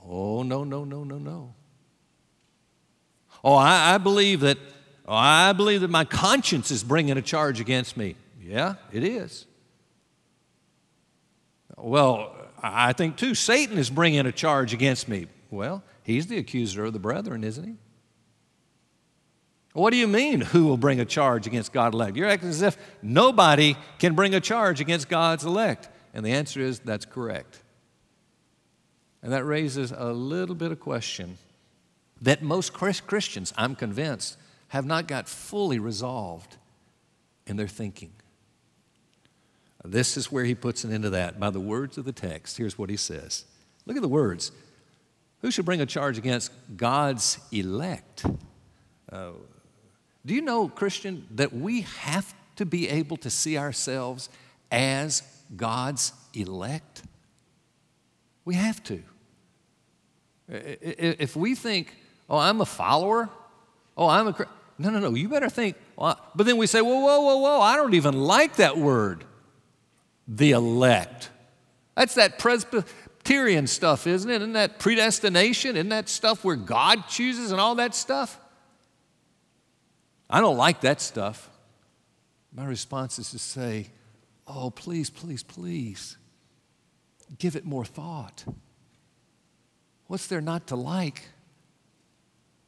Oh, 0.00 0.44
no, 0.44 0.62
no, 0.62 0.84
no, 0.84 1.02
no, 1.02 1.18
no. 1.18 1.54
Oh, 3.44 3.54
I, 3.54 3.94
I 3.94 3.98
believe 3.98 4.40
that, 4.40 4.56
oh, 5.06 5.14
I 5.14 5.52
believe 5.52 5.82
that 5.82 5.90
my 5.90 6.04
conscience 6.04 6.70
is 6.70 6.82
bringing 6.82 7.18
a 7.18 7.22
charge 7.22 7.60
against 7.60 7.94
me. 7.96 8.16
Yeah, 8.42 8.76
it 8.90 9.04
is. 9.04 9.46
Well, 11.76 12.34
I 12.62 12.94
think 12.94 13.16
too, 13.16 13.34
Satan 13.34 13.76
is 13.76 13.90
bringing 13.90 14.24
a 14.24 14.32
charge 14.32 14.72
against 14.72 15.08
me. 15.08 15.26
Well, 15.50 15.82
he's 16.02 16.26
the 16.26 16.38
accuser 16.38 16.86
of 16.86 16.94
the 16.94 16.98
brethren, 16.98 17.44
isn't 17.44 17.64
he? 17.64 17.74
What 19.74 19.90
do 19.90 19.96
you 19.98 20.06
mean, 20.06 20.40
who 20.40 20.66
will 20.66 20.76
bring 20.76 21.00
a 21.00 21.04
charge 21.04 21.46
against 21.46 21.72
God's 21.72 21.94
elect? 21.94 22.16
You're 22.16 22.28
acting 22.28 22.48
as 22.48 22.62
if 22.62 22.78
nobody 23.02 23.76
can 23.98 24.14
bring 24.14 24.34
a 24.34 24.40
charge 24.40 24.80
against 24.80 25.08
God's 25.08 25.44
elect. 25.44 25.88
And 26.14 26.24
the 26.24 26.30
answer 26.30 26.60
is 26.60 26.78
that's 26.78 27.04
correct. 27.04 27.60
And 29.22 29.32
that 29.32 29.44
raises 29.44 29.90
a 29.90 30.12
little 30.12 30.54
bit 30.54 30.70
of 30.70 30.80
question 30.80 31.38
that 32.20 32.42
most 32.42 32.72
Christians, 32.72 33.52
I'm 33.56 33.74
convinced, 33.74 34.36
have 34.68 34.86
not 34.86 35.06
got 35.06 35.28
fully 35.28 35.78
resolved 35.78 36.56
in 37.46 37.56
their 37.56 37.68
thinking. 37.68 38.12
This 39.84 40.16
is 40.16 40.32
where 40.32 40.44
he 40.44 40.54
puts 40.54 40.82
an 40.84 40.92
end 40.92 41.02
to 41.02 41.10
that 41.10 41.38
by 41.38 41.50
the 41.50 41.60
words 41.60 41.98
of 41.98 42.06
the 42.06 42.12
text. 42.12 42.56
Here's 42.56 42.78
what 42.78 42.88
he 42.88 42.96
says 42.96 43.44
Look 43.86 43.96
at 43.96 44.02
the 44.02 44.08
words. 44.08 44.50
Who 45.42 45.50
should 45.50 45.66
bring 45.66 45.82
a 45.82 45.86
charge 45.86 46.16
against 46.16 46.50
God's 46.74 47.38
elect? 47.52 48.24
Uh, 49.12 49.32
do 50.24 50.34
you 50.34 50.40
know, 50.40 50.68
Christian, 50.68 51.26
that 51.32 51.52
we 51.52 51.82
have 51.82 52.34
to 52.56 52.64
be 52.64 52.88
able 52.88 53.18
to 53.18 53.28
see 53.28 53.58
ourselves 53.58 54.30
as 54.72 55.22
God's 55.54 56.14
elect? 56.32 57.02
We 58.46 58.54
have 58.54 58.82
to. 58.84 59.02
If 60.48 61.36
we 61.36 61.54
think 61.54 61.94
Oh, 62.28 62.38
I'm 62.38 62.60
a 62.60 62.66
follower? 62.66 63.28
Oh, 63.96 64.08
I'm 64.08 64.28
a. 64.28 64.46
No, 64.78 64.90
no, 64.90 64.98
no. 64.98 65.14
You 65.14 65.28
better 65.28 65.50
think. 65.50 65.76
Well, 65.96 66.18
but 66.34 66.46
then 66.46 66.56
we 66.56 66.66
say, 66.66 66.80
whoa, 66.80 66.98
whoa, 67.00 67.20
whoa, 67.20 67.36
whoa. 67.36 67.60
I 67.60 67.76
don't 67.76 67.94
even 67.94 68.14
like 68.14 68.56
that 68.56 68.76
word. 68.76 69.24
The 70.26 70.52
elect. 70.52 71.30
That's 71.94 72.14
that 72.14 72.38
Presbyterian 72.38 73.66
stuff, 73.66 74.06
isn't 74.06 74.30
it? 74.30 74.36
Isn't 74.36 74.54
that 74.54 74.78
predestination? 74.78 75.76
Isn't 75.76 75.90
that 75.90 76.08
stuff 76.08 76.44
where 76.44 76.56
God 76.56 77.08
chooses 77.08 77.52
and 77.52 77.60
all 77.60 77.76
that 77.76 77.94
stuff? 77.94 78.38
I 80.28 80.40
don't 80.40 80.56
like 80.56 80.80
that 80.80 81.00
stuff. 81.00 81.50
My 82.52 82.64
response 82.64 83.18
is 83.18 83.30
to 83.30 83.38
say, 83.38 83.88
oh, 84.46 84.70
please, 84.70 85.10
please, 85.10 85.42
please, 85.42 86.16
give 87.38 87.54
it 87.56 87.64
more 87.64 87.84
thought. 87.84 88.44
What's 90.06 90.26
there 90.26 90.40
not 90.40 90.66
to 90.68 90.76
like? 90.76 91.28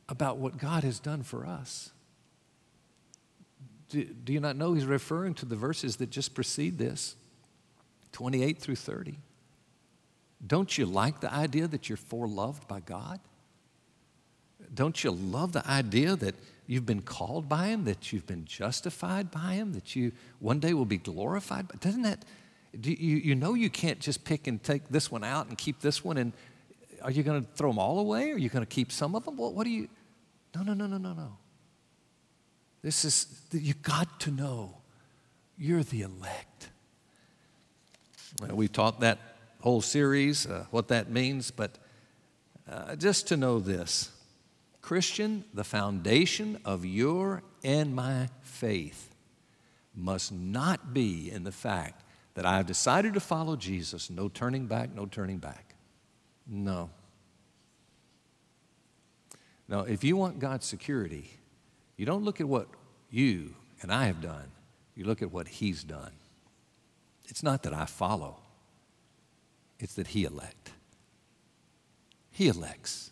About 0.08 0.38
what 0.38 0.58
God 0.58 0.84
has 0.84 0.98
done 0.98 1.22
for 1.22 1.46
us. 1.46 1.90
Do, 3.88 4.04
do, 4.04 4.32
you 4.32 4.40
not 4.40 4.56
know 4.56 4.74
he's 4.74 4.84
referring 4.84 5.34
to 5.34 5.46
the 5.46 5.56
verses 5.56 5.96
that 5.96 6.10
just 6.10 6.34
precede 6.34 6.78
this 6.78 7.14
28 8.12 8.58
through 8.58 8.76
30? 8.76 9.18
Don't 10.44 10.76
you 10.76 10.86
like 10.86 11.20
the 11.20 11.32
idea 11.32 11.66
that 11.68 11.88
you're 11.88 11.96
foreloved 11.96 12.66
by 12.68 12.80
God? 12.80 13.20
Don't 14.74 15.02
you 15.02 15.10
love 15.10 15.52
the 15.52 15.66
idea 15.68 16.16
that 16.16 16.34
you've 16.66 16.86
been 16.86 17.02
called 17.02 17.48
by 17.48 17.68
Him, 17.68 17.84
that 17.84 18.12
you've 18.12 18.26
been 18.26 18.44
justified 18.44 19.30
by 19.30 19.54
Him, 19.54 19.72
that 19.72 19.94
you 19.94 20.12
one 20.40 20.58
day 20.58 20.74
will 20.74 20.84
be 20.84 20.98
glorified? 20.98 21.68
But 21.68 21.80
doesn't 21.80 22.02
that, 22.02 22.24
do 22.78 22.90
you, 22.92 23.16
you 23.16 23.34
know 23.34 23.54
you 23.54 23.70
can't 23.70 24.00
just 24.00 24.24
pick 24.24 24.46
and 24.46 24.62
take 24.62 24.88
this 24.88 25.10
one 25.10 25.22
out 25.22 25.48
and 25.48 25.56
keep 25.56 25.80
this 25.80 26.04
one 26.04 26.16
and 26.16 26.32
are 27.02 27.10
you 27.10 27.22
going 27.22 27.44
to 27.44 27.50
throw 27.52 27.70
them 27.70 27.78
all 27.78 27.98
away? 27.98 28.32
Are 28.32 28.38
you 28.38 28.48
going 28.48 28.64
to 28.64 28.68
keep 28.68 28.90
some 28.90 29.14
of 29.14 29.24
them? 29.24 29.36
What, 29.36 29.54
what 29.54 29.64
do 29.64 29.70
you? 29.70 29.88
No, 30.56 30.62
no, 30.62 30.72
no, 30.72 30.86
no, 30.86 30.96
no, 30.96 31.12
no. 31.12 31.36
This 32.80 33.04
is, 33.04 33.26
you 33.52 33.74
got 33.74 34.20
to 34.20 34.30
know 34.30 34.78
you're 35.58 35.82
the 35.82 36.00
elect. 36.00 36.70
Uh, 38.42 38.54
we 38.54 38.66
taught 38.66 39.00
that 39.00 39.18
whole 39.60 39.82
series, 39.82 40.46
uh, 40.46 40.64
what 40.70 40.88
that 40.88 41.10
means, 41.10 41.50
but 41.50 41.76
uh, 42.70 42.96
just 42.96 43.28
to 43.28 43.36
know 43.36 43.58
this 43.58 44.10
Christian, 44.80 45.44
the 45.52 45.64
foundation 45.64 46.58
of 46.64 46.86
your 46.86 47.42
and 47.62 47.94
my 47.94 48.30
faith 48.40 49.14
must 49.94 50.32
not 50.32 50.94
be 50.94 51.30
in 51.30 51.44
the 51.44 51.52
fact 51.52 52.02
that 52.32 52.46
I 52.46 52.56
have 52.56 52.66
decided 52.66 53.12
to 53.12 53.20
follow 53.20 53.56
Jesus, 53.56 54.08
no 54.08 54.30
turning 54.30 54.66
back, 54.66 54.94
no 54.94 55.04
turning 55.04 55.36
back. 55.36 55.74
No. 56.46 56.88
No, 59.68 59.80
if 59.80 60.04
you 60.04 60.16
want 60.16 60.38
God's 60.38 60.66
security, 60.66 61.30
you 61.96 62.06
don't 62.06 62.24
look 62.24 62.40
at 62.40 62.48
what 62.48 62.68
you 63.10 63.54
and 63.82 63.92
I 63.92 64.06
have 64.06 64.20
done, 64.20 64.50
you 64.94 65.04
look 65.04 65.22
at 65.22 65.32
what 65.32 65.48
He's 65.48 65.84
done. 65.84 66.12
It's 67.26 67.42
not 67.42 67.62
that 67.64 67.74
I 67.74 67.86
follow, 67.86 68.36
it's 69.78 69.94
that 69.94 70.08
He 70.08 70.24
elect. 70.24 70.70
He 72.30 72.48
elects. 72.48 73.10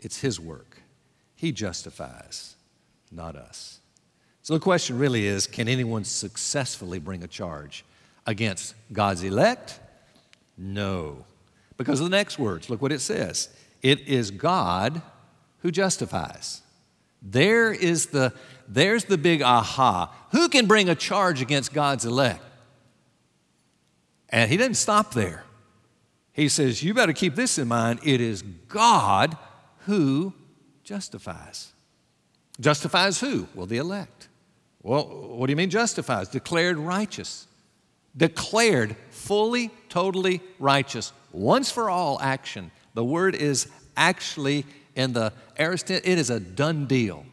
It's 0.00 0.20
His 0.20 0.38
work. 0.38 0.82
He 1.34 1.52
justifies, 1.52 2.54
not 3.10 3.34
us. 3.34 3.80
So 4.42 4.54
the 4.54 4.60
question 4.60 4.98
really 4.98 5.26
is 5.26 5.46
can 5.46 5.68
anyone 5.68 6.04
successfully 6.04 6.98
bring 6.98 7.22
a 7.22 7.28
charge 7.28 7.84
against 8.26 8.74
God's 8.92 9.22
elect? 9.22 9.78
No. 10.56 11.24
Because 11.76 12.00
of 12.00 12.04
the 12.04 12.16
next 12.16 12.38
words, 12.38 12.70
look 12.70 12.82
what 12.82 12.92
it 12.92 13.00
says 13.00 13.48
it 13.82 14.00
is 14.00 14.30
God 14.30 15.02
who 15.62 15.70
justifies. 15.70 16.60
There 17.22 17.72
is 17.72 18.06
the, 18.06 18.32
there's 18.68 19.04
the 19.04 19.16
big 19.16 19.42
aha. 19.42 20.12
Who 20.32 20.48
can 20.48 20.66
bring 20.66 20.88
a 20.88 20.94
charge 20.94 21.40
against 21.40 21.72
God's 21.72 22.04
elect? 22.04 22.42
And 24.28 24.50
he 24.50 24.56
doesn't 24.56 24.74
stop 24.74 25.14
there. 25.14 25.44
He 26.32 26.48
says, 26.48 26.82
You 26.82 26.94
better 26.94 27.12
keep 27.12 27.34
this 27.34 27.58
in 27.58 27.68
mind. 27.68 28.00
It 28.02 28.20
is 28.20 28.42
God 28.42 29.36
who 29.86 30.32
justifies. 30.82 31.72
Justifies 32.58 33.20
who? 33.20 33.46
Well, 33.54 33.66
the 33.66 33.76
elect. 33.76 34.28
Well, 34.82 35.04
what 35.04 35.46
do 35.46 35.52
you 35.52 35.56
mean 35.56 35.70
justifies? 35.70 36.28
Declared 36.28 36.76
righteous. 36.76 37.46
Declared 38.16 38.96
fully, 39.10 39.70
totally 39.88 40.40
righteous. 40.58 41.12
Once 41.30 41.70
for 41.70 41.88
all 41.88 42.18
action. 42.20 42.70
The 42.94 43.04
word 43.04 43.34
is 43.34 43.68
actually 43.96 44.66
in 44.94 45.12
the 45.12 45.32
aorist, 45.56 45.90
it 45.90 46.04
is 46.06 46.30
a 46.30 46.40
done 46.40 46.86
deal. 46.86 47.24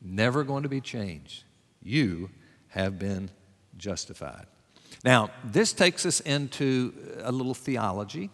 Never 0.00 0.44
going 0.44 0.62
to 0.62 0.68
be 0.68 0.80
changed. 0.80 1.44
You 1.82 2.30
have 2.68 2.98
been 2.98 3.30
justified. 3.76 4.46
Now, 5.04 5.30
this 5.44 5.72
takes 5.72 6.06
us 6.06 6.20
into 6.20 6.92
a 7.22 7.32
little 7.32 7.54
theology. 7.54 8.30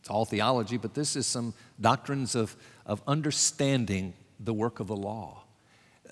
It's 0.00 0.10
all 0.10 0.24
theology, 0.24 0.76
but 0.76 0.94
this 0.94 1.16
is 1.16 1.26
some 1.26 1.54
doctrines 1.80 2.34
of, 2.34 2.56
of 2.86 3.02
understanding 3.06 4.14
the 4.38 4.52
work 4.52 4.80
of 4.80 4.86
the 4.86 4.96
law. 4.96 5.42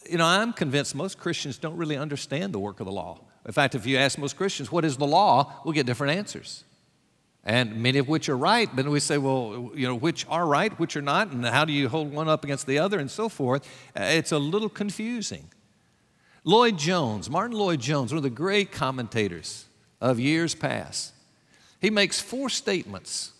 You 0.08 0.18
know, 0.18 0.26
I'm 0.26 0.52
convinced 0.52 0.94
most 0.94 1.18
Christians 1.18 1.58
don't 1.58 1.76
really 1.76 1.96
understand 1.96 2.52
the 2.52 2.58
work 2.58 2.80
of 2.80 2.86
the 2.86 2.92
law. 2.92 3.20
In 3.44 3.52
fact, 3.52 3.74
if 3.74 3.86
you 3.86 3.98
ask 3.98 4.18
most 4.18 4.36
Christians, 4.36 4.72
what 4.72 4.84
is 4.84 4.96
the 4.96 5.06
law, 5.06 5.52
we'll 5.64 5.74
get 5.74 5.86
different 5.86 6.16
answers. 6.16 6.64
And 7.44 7.82
many 7.82 7.98
of 7.98 8.08
which 8.08 8.28
are 8.28 8.36
right, 8.36 8.68
but 8.74 8.86
we 8.86 9.00
say, 9.00 9.18
well, 9.18 9.72
you 9.74 9.88
know, 9.88 9.96
which 9.96 10.24
are 10.28 10.46
right, 10.46 10.72
which 10.78 10.96
are 10.96 11.02
not, 11.02 11.32
and 11.32 11.44
how 11.44 11.64
do 11.64 11.72
you 11.72 11.88
hold 11.88 12.12
one 12.12 12.28
up 12.28 12.44
against 12.44 12.68
the 12.68 12.78
other, 12.78 13.00
and 13.00 13.10
so 13.10 13.28
forth. 13.28 13.68
It's 13.96 14.30
a 14.30 14.38
little 14.38 14.68
confusing. 14.68 15.48
Lloyd 16.44 16.78
Jones, 16.78 17.28
Martyn 17.28 17.56
Lloyd-Jones, 17.56 18.12
one 18.12 18.16
of 18.16 18.22
the 18.22 18.30
great 18.30 18.70
commentators 18.72 19.66
of 20.00 20.20
years 20.20 20.54
past, 20.54 21.12
he 21.80 21.90
makes 21.90 22.20
four 22.20 22.48
statements 22.48 23.32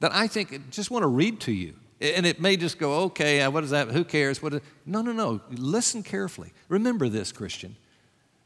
that 0.00 0.14
I 0.14 0.26
think 0.26 0.54
I 0.54 0.60
just 0.70 0.90
want 0.90 1.02
to 1.02 1.08
read 1.08 1.40
to 1.40 1.52
you. 1.52 1.74
And 2.00 2.24
it 2.24 2.40
may 2.40 2.56
just 2.56 2.78
go, 2.78 3.02
okay, 3.04 3.42
uh, 3.42 3.50
what 3.50 3.62
is 3.62 3.70
that? 3.70 3.88
Who 3.88 4.04
cares? 4.04 4.42
What 4.42 4.54
is... 4.54 4.60
No, 4.86 5.02
no, 5.02 5.12
no. 5.12 5.42
Listen 5.50 6.02
carefully. 6.02 6.52
Remember 6.70 7.10
this, 7.10 7.30
Christian. 7.30 7.76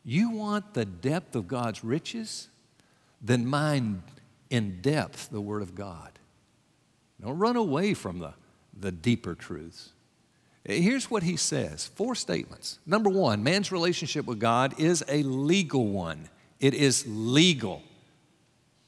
You 0.04 0.30
want 0.30 0.74
the 0.74 0.84
depth 0.84 1.36
of 1.36 1.46
God's 1.46 1.84
riches? 1.84 2.48
Then 3.22 3.46
mind 3.46 4.02
in 4.50 4.80
depth 4.80 5.30
the 5.30 5.40
Word 5.40 5.62
of 5.62 5.74
God. 5.74 6.18
Don't 7.20 7.38
run 7.38 7.57
away 7.57 7.94
from 7.94 8.18
the, 8.18 8.35
the 8.78 8.92
deeper 8.92 9.35
truths. 9.35 9.90
Here's 10.64 11.11
what 11.11 11.22
he 11.22 11.37
says 11.37 11.87
four 11.94 12.14
statements. 12.14 12.78
Number 12.87 13.11
one, 13.11 13.42
man's 13.42 13.70
relationship 13.70 14.24
with 14.24 14.40
God 14.40 14.78
is 14.80 15.04
a 15.09 15.22
legal 15.22 15.88
one, 15.88 16.28
it 16.61 16.74
is 16.74 17.04
legal. 17.07 17.83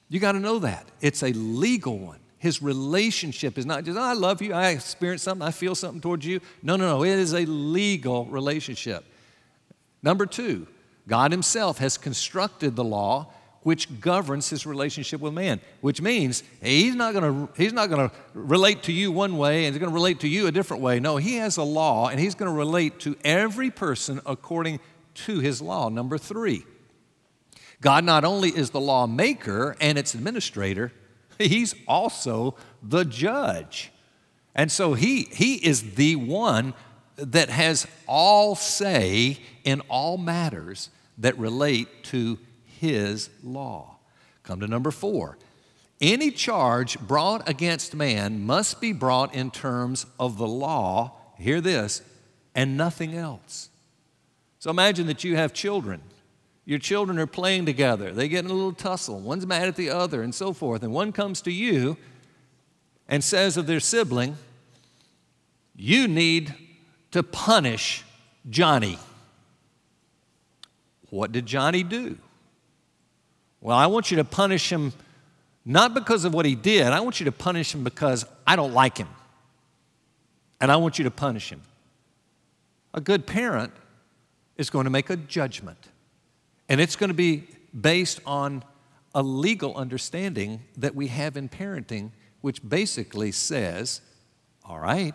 You 0.08 0.20
got 0.20 0.32
to 0.32 0.40
know 0.40 0.60
that. 0.60 0.86
It's 1.00 1.24
a 1.24 1.32
legal 1.32 1.98
one. 1.98 2.20
His 2.38 2.62
relationship 2.62 3.58
is 3.58 3.66
not 3.66 3.82
just, 3.82 3.98
oh, 3.98 4.02
I 4.02 4.12
love 4.12 4.40
you, 4.40 4.52
I 4.52 4.68
experience 4.68 5.22
something, 5.22 5.46
I 5.46 5.50
feel 5.50 5.74
something 5.74 6.00
towards 6.00 6.24
you. 6.24 6.40
No, 6.62 6.76
no, 6.76 6.86
no. 6.86 7.02
It 7.02 7.18
is 7.18 7.32
a 7.32 7.44
legal 7.44 8.26
relationship. 8.26 9.04
Number 10.02 10.26
two, 10.26 10.68
God 11.08 11.32
Himself 11.32 11.78
has 11.78 11.98
constructed 11.98 12.76
the 12.76 12.84
law 12.84 13.32
which 13.66 14.00
governs 14.00 14.48
his 14.48 14.64
relationship 14.64 15.20
with 15.20 15.32
man, 15.32 15.60
which 15.80 16.00
means 16.00 16.44
he's 16.62 16.94
not 16.94 17.12
going 17.12 17.48
to 17.48 17.52
he's 17.60 17.72
not 17.72 17.90
going 17.90 18.08
to 18.08 18.14
relate 18.32 18.84
to 18.84 18.92
you 18.92 19.10
one 19.10 19.36
way 19.36 19.64
and 19.64 19.74
he's 19.74 19.80
going 19.80 19.90
to 19.90 19.94
relate 19.94 20.20
to 20.20 20.28
you 20.28 20.46
a 20.46 20.52
different 20.52 20.84
way. 20.84 21.00
No, 21.00 21.16
he 21.16 21.34
has 21.38 21.56
a 21.56 21.64
law 21.64 22.06
and 22.06 22.20
he's 22.20 22.36
going 22.36 22.48
to 22.48 22.56
relate 22.56 23.00
to 23.00 23.16
every 23.24 23.72
person 23.72 24.20
according 24.24 24.78
to 25.14 25.40
his 25.40 25.60
law. 25.60 25.88
Number 25.88 26.16
3. 26.16 26.62
God 27.80 28.04
not 28.04 28.24
only 28.24 28.50
is 28.50 28.70
the 28.70 28.80
lawmaker 28.80 29.74
and 29.80 29.98
its 29.98 30.14
administrator, 30.14 30.92
he's 31.36 31.74
also 31.88 32.54
the 32.84 33.04
judge. 33.04 33.90
And 34.54 34.70
so 34.70 34.94
he 34.94 35.22
he 35.32 35.54
is 35.54 35.96
the 35.96 36.14
one 36.14 36.72
that 37.16 37.50
has 37.50 37.88
all 38.06 38.54
say 38.54 39.38
in 39.64 39.80
all 39.88 40.18
matters 40.18 40.88
that 41.18 41.36
relate 41.36 42.04
to 42.04 42.38
his 42.80 43.30
law. 43.42 43.96
Come 44.42 44.60
to 44.60 44.66
number 44.66 44.90
four. 44.90 45.36
Any 46.00 46.30
charge 46.30 47.00
brought 47.00 47.48
against 47.48 47.94
man 47.94 48.44
must 48.44 48.80
be 48.80 48.92
brought 48.92 49.34
in 49.34 49.50
terms 49.50 50.06
of 50.20 50.36
the 50.36 50.46
law, 50.46 51.12
hear 51.38 51.60
this, 51.60 52.02
and 52.54 52.76
nothing 52.76 53.14
else. 53.14 53.70
So 54.58 54.70
imagine 54.70 55.06
that 55.06 55.24
you 55.24 55.36
have 55.36 55.52
children. 55.52 56.02
Your 56.64 56.78
children 56.78 57.18
are 57.18 57.26
playing 57.26 57.64
together. 57.66 58.12
They 58.12 58.28
get 58.28 58.44
in 58.44 58.50
a 58.50 58.54
little 58.54 58.72
tussle. 58.72 59.20
One's 59.20 59.46
mad 59.46 59.68
at 59.68 59.76
the 59.76 59.90
other, 59.90 60.22
and 60.22 60.34
so 60.34 60.52
forth. 60.52 60.82
And 60.82 60.92
one 60.92 61.12
comes 61.12 61.40
to 61.42 61.52
you 61.52 61.96
and 63.08 63.22
says 63.22 63.56
of 63.56 63.66
their 63.66 63.80
sibling, 63.80 64.36
You 65.74 66.08
need 66.08 66.54
to 67.12 67.22
punish 67.22 68.04
Johnny. 68.50 68.98
What 71.08 71.32
did 71.32 71.46
Johnny 71.46 71.82
do? 71.82 72.18
Well, 73.60 73.76
I 73.76 73.86
want 73.86 74.10
you 74.10 74.18
to 74.18 74.24
punish 74.24 74.70
him 74.70 74.92
not 75.68 75.94
because 75.94 76.24
of 76.24 76.32
what 76.32 76.46
he 76.46 76.54
did, 76.54 76.86
I 76.86 77.00
want 77.00 77.18
you 77.18 77.24
to 77.24 77.32
punish 77.32 77.74
him 77.74 77.82
because 77.82 78.24
I 78.46 78.54
don't 78.54 78.72
like 78.72 78.96
him. 78.96 79.08
And 80.60 80.70
I 80.70 80.76
want 80.76 80.98
you 80.98 81.04
to 81.04 81.10
punish 81.10 81.50
him. 81.50 81.60
A 82.94 83.00
good 83.00 83.26
parent 83.26 83.72
is 84.56 84.70
going 84.70 84.84
to 84.84 84.90
make 84.90 85.10
a 85.10 85.16
judgment, 85.16 85.88
and 86.68 86.80
it's 86.80 86.96
going 86.96 87.08
to 87.08 87.14
be 87.14 87.48
based 87.78 88.20
on 88.24 88.62
a 89.12 89.22
legal 89.22 89.74
understanding 89.74 90.62
that 90.76 90.94
we 90.94 91.08
have 91.08 91.36
in 91.36 91.48
parenting, 91.48 92.12
which 92.42 92.66
basically 92.66 93.32
says, 93.32 94.00
all 94.64 94.78
right, 94.78 95.14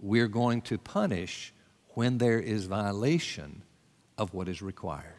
we're 0.00 0.28
going 0.28 0.60
to 0.62 0.76
punish 0.76 1.54
when 1.90 2.18
there 2.18 2.40
is 2.40 2.64
violation 2.64 3.62
of 4.18 4.34
what 4.34 4.48
is 4.48 4.60
required 4.60 5.13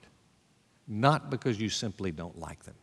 not 0.87 1.29
because 1.29 1.59
you 1.59 1.69
simply 1.69 2.11
don't 2.11 2.37
like 2.37 2.63
them. 2.63 2.75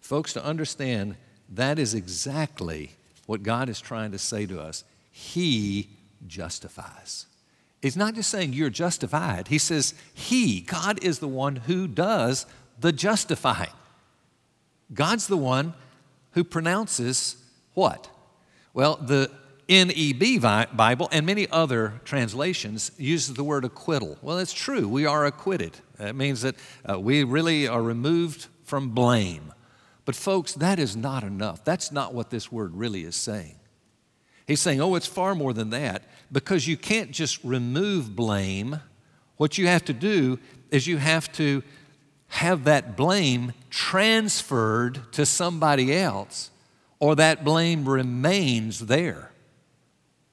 Folks, 0.00 0.32
to 0.34 0.44
understand 0.44 1.16
that 1.50 1.78
is 1.78 1.94
exactly 1.94 2.90
what 3.26 3.42
God 3.42 3.68
is 3.68 3.80
trying 3.80 4.12
to 4.12 4.18
say 4.18 4.46
to 4.46 4.60
us. 4.60 4.84
He 5.10 5.88
justifies. 6.26 7.26
He's 7.80 7.96
not 7.96 8.14
just 8.14 8.30
saying 8.30 8.52
you're 8.52 8.70
justified, 8.70 9.48
He 9.48 9.58
says 9.58 9.94
He, 10.12 10.60
God 10.60 11.02
is 11.02 11.18
the 11.18 11.28
one 11.28 11.56
who 11.56 11.86
does 11.86 12.46
the 12.78 12.92
justifying. 12.92 13.70
God's 14.92 15.28
the 15.28 15.36
one 15.36 15.74
who 16.32 16.44
pronounces 16.44 17.36
what? 17.74 18.08
Well, 18.74 18.96
the 18.96 19.30
NEB 19.68 20.40
Bible 20.76 21.08
and 21.12 21.24
many 21.24 21.48
other 21.50 22.00
translations 22.04 22.90
uses 22.96 23.34
the 23.34 23.44
word 23.44 23.64
acquittal. 23.64 24.18
Well, 24.20 24.38
it's 24.38 24.52
true. 24.52 24.88
We 24.88 25.06
are 25.06 25.26
acquitted. 25.26 25.76
It 26.00 26.16
means 26.16 26.42
that 26.42 26.56
uh, 26.88 26.98
we 26.98 27.24
really 27.24 27.68
are 27.68 27.82
removed 27.82 28.46
from 28.64 28.90
blame. 28.90 29.52
But, 30.04 30.16
folks, 30.16 30.54
that 30.54 30.78
is 30.78 30.96
not 30.96 31.22
enough. 31.22 31.64
That's 31.64 31.92
not 31.92 32.14
what 32.14 32.30
this 32.30 32.50
word 32.50 32.74
really 32.74 33.04
is 33.04 33.14
saying. 33.14 33.56
He's 34.46 34.60
saying, 34.60 34.80
oh, 34.80 34.96
it's 34.96 35.06
far 35.06 35.34
more 35.34 35.52
than 35.52 35.70
that 35.70 36.04
because 36.32 36.66
you 36.66 36.76
can't 36.76 37.12
just 37.12 37.42
remove 37.44 38.16
blame. 38.16 38.80
What 39.36 39.58
you 39.58 39.68
have 39.68 39.84
to 39.84 39.92
do 39.92 40.38
is 40.70 40.86
you 40.86 40.96
have 40.96 41.30
to 41.32 41.62
have 42.28 42.64
that 42.64 42.96
blame 42.96 43.52
transferred 43.70 45.12
to 45.12 45.26
somebody 45.26 45.94
else 45.94 46.50
or 46.98 47.14
that 47.16 47.44
blame 47.44 47.88
remains 47.88 48.80
there. 48.80 49.29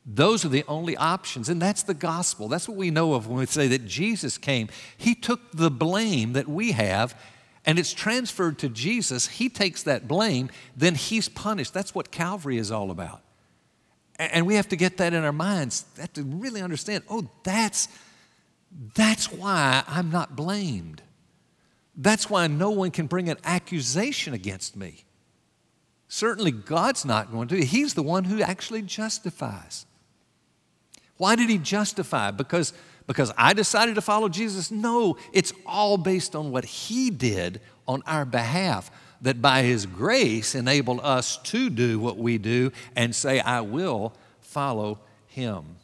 Those 0.09 0.45
are 0.45 0.49
the 0.49 0.63
only 0.69 0.95
options, 0.95 1.49
and 1.49 1.61
that's 1.61 1.83
the 1.83 1.93
gospel. 1.93 2.47
That's 2.47 2.69
what 2.69 2.77
we 2.77 2.89
know 2.89 3.13
of 3.13 3.27
when 3.27 3.39
we 3.39 3.45
say 3.45 3.67
that 3.67 3.85
Jesus 3.85 4.37
came. 4.37 4.69
He 4.95 5.13
took 5.13 5.51
the 5.51 5.69
blame 5.69 6.33
that 6.33 6.47
we 6.47 6.71
have 6.71 7.13
and 7.67 7.77
it's 7.77 7.91
transferred 7.91 8.57
to 8.59 8.69
Jesus. 8.69 9.27
He 9.27 9.49
takes 9.49 9.83
that 9.83 10.07
blame, 10.07 10.49
then 10.75 10.95
he's 10.95 11.27
punished. 11.27 11.73
That's 11.73 11.93
what 11.93 12.11
Calvary 12.11 12.57
is 12.57 12.71
all 12.71 12.89
about. 12.89 13.21
And 14.17 14.47
we 14.47 14.55
have 14.55 14.69
to 14.69 14.77
get 14.77 14.97
that 14.97 15.13
in 15.13 15.23
our 15.25 15.33
minds. 15.33 15.85
Have 15.99 16.13
to 16.13 16.23
really 16.23 16.61
understand, 16.61 17.03
oh, 17.09 17.29
that's 17.43 17.89
that's 18.95 19.31
why 19.31 19.83
I'm 19.87 20.11
not 20.11 20.35
blamed. 20.35 21.01
That's 21.95 22.29
why 22.29 22.47
no 22.47 22.69
one 22.69 22.91
can 22.91 23.07
bring 23.07 23.29
an 23.29 23.37
accusation 23.43 24.33
against 24.33 24.75
me. 24.75 25.05
Certainly, 26.07 26.51
God's 26.51 27.05
not 27.05 27.31
going 27.31 27.47
to. 27.49 27.63
He's 27.63 27.93
the 27.93 28.03
one 28.03 28.25
who 28.25 28.41
actually 28.41 28.81
justifies. 28.81 29.85
Why 31.17 31.35
did 31.35 31.49
He 31.49 31.57
justify? 31.57 32.31
Because, 32.31 32.73
because 33.07 33.31
I 33.37 33.53
decided 33.53 33.95
to 33.95 34.01
follow 34.01 34.29
Jesus? 34.29 34.71
No, 34.71 35.17
it's 35.33 35.53
all 35.65 35.97
based 35.97 36.35
on 36.35 36.51
what 36.51 36.65
He 36.65 37.09
did 37.09 37.61
on 37.87 38.03
our 38.05 38.25
behalf, 38.25 38.91
that 39.21 39.41
by 39.41 39.63
His 39.63 39.85
grace 39.85 40.55
enabled 40.55 40.99
us 41.01 41.37
to 41.37 41.69
do 41.69 41.99
what 41.99 42.17
we 42.17 42.37
do 42.37 42.71
and 42.95 43.15
say, 43.15 43.39
I 43.39 43.61
will 43.61 44.13
follow 44.41 44.99
Him. 45.27 45.77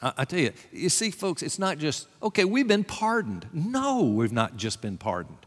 I, 0.00 0.12
I 0.18 0.24
tell 0.24 0.40
you, 0.40 0.52
you 0.72 0.88
see, 0.88 1.10
folks, 1.10 1.42
it's 1.42 1.58
not 1.58 1.78
just, 1.78 2.08
okay, 2.22 2.44
we've 2.44 2.68
been 2.68 2.84
pardoned. 2.84 3.46
No, 3.52 4.04
we've 4.04 4.32
not 4.32 4.56
just 4.56 4.80
been 4.80 4.96
pardoned. 4.96 5.38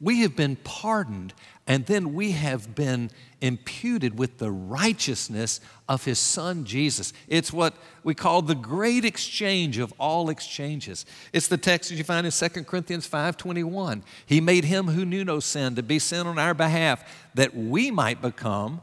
We 0.00 0.20
have 0.20 0.34
been 0.34 0.56
pardoned, 0.56 1.34
and 1.66 1.84
then 1.84 2.14
we 2.14 2.32
have 2.32 2.74
been 2.74 3.10
imputed 3.40 4.18
with 4.18 4.38
the 4.38 4.50
righteousness 4.50 5.60
of 5.88 6.04
his 6.04 6.18
son 6.18 6.64
Jesus. 6.64 7.12
It's 7.28 7.52
what 7.52 7.74
we 8.02 8.14
call 8.14 8.42
the 8.42 8.54
great 8.54 9.04
exchange 9.04 9.78
of 9.78 9.92
all 9.98 10.30
exchanges. 10.30 11.04
It's 11.32 11.48
the 11.48 11.58
text 11.58 11.90
that 11.90 11.96
you 11.96 12.04
find 12.04 12.24
in 12.24 12.32
2 12.32 12.66
Corinthians 12.66 13.06
5:21. 13.06 14.02
He 14.24 14.40
made 14.40 14.64
him 14.64 14.88
who 14.88 15.04
knew 15.04 15.24
no 15.24 15.38
sin 15.38 15.74
to 15.74 15.82
be 15.82 15.98
sin 15.98 16.26
on 16.26 16.38
our 16.38 16.54
behalf 16.54 17.04
that 17.34 17.54
we 17.54 17.90
might 17.90 18.22
become 18.22 18.80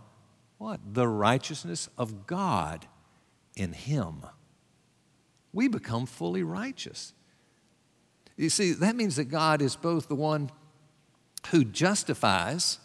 what? 0.59 0.79
The 0.93 1.07
righteousness 1.07 1.89
of 1.97 2.25
God 2.25 2.87
in 3.55 3.73
him 3.73 4.23
we 5.57 5.67
become 5.67 6.05
fully 6.05 6.43
righteous. 6.43 7.13
You 8.35 8.51
see, 8.51 8.73
that 8.73 8.95
means 8.95 9.15
that 9.15 9.25
God 9.25 9.59
is 9.59 9.75
both 9.75 10.07
the 10.07 10.15
one 10.15 10.51
who 11.51 11.63
justifies, 11.63 12.79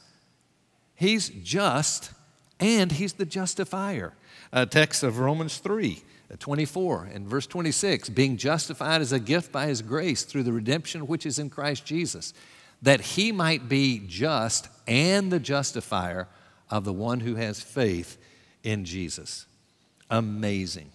He's 0.95 1.29
just, 1.29 2.13
and 2.61 2.93
He's 2.93 3.15
the 3.15 3.27
justifier. 3.27 4.15
A 4.53 4.67
text 4.67 5.03
of 5.03 5.19
Romans 5.19 5.59
3. 5.59 6.03
Uh, 6.33 6.37
24 6.39 7.11
and 7.13 7.27
verse 7.27 7.47
26 7.47 8.09
being 8.09 8.37
justified 8.37 9.01
as 9.01 9.13
a 9.13 9.21
gift 9.21 9.53
by 9.53 9.67
his 9.67 9.83
grace 9.83 10.23
through 10.23 10.43
the 10.43 10.53
redemption 10.53 11.07
which 11.07 11.27
is 11.27 11.39
in 11.39 11.51
Christ 11.51 11.85
Jesus, 11.85 12.33
that 12.81 13.01
he 13.01 13.33
might 13.33 13.69
be 13.69 14.03
just 14.07 14.69
and 14.87 15.31
the 15.31 15.41
justifier 15.41 16.29
of 16.71 16.85
the 16.85 16.93
one 16.93 17.21
who 17.21 17.35
has 17.35 17.61
faith 17.61 18.17
in 18.63 18.85
Jesus. 18.85 19.47
Amazing. 20.11 20.91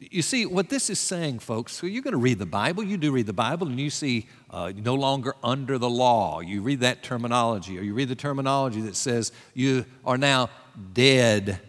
You 0.00 0.22
see, 0.22 0.46
what 0.46 0.70
this 0.70 0.88
is 0.88 0.98
saying, 0.98 1.40
folks, 1.40 1.74
so 1.74 1.86
you're 1.86 2.02
going 2.02 2.12
to 2.12 2.18
read 2.18 2.38
the 2.38 2.46
Bible, 2.46 2.82
you 2.82 2.96
do 2.96 3.12
read 3.12 3.26
the 3.26 3.34
Bible, 3.34 3.66
and 3.66 3.78
you 3.78 3.90
see 3.90 4.28
uh, 4.48 4.72
no 4.74 4.94
longer 4.94 5.34
under 5.44 5.76
the 5.76 5.90
law. 5.90 6.40
You 6.40 6.62
read 6.62 6.80
that 6.80 7.02
terminology, 7.02 7.78
or 7.78 7.82
you 7.82 7.92
read 7.92 8.08
the 8.08 8.14
terminology 8.14 8.80
that 8.80 8.96
says 8.96 9.30
you 9.52 9.84
are 10.06 10.16
now 10.16 10.48
dead 10.94 11.60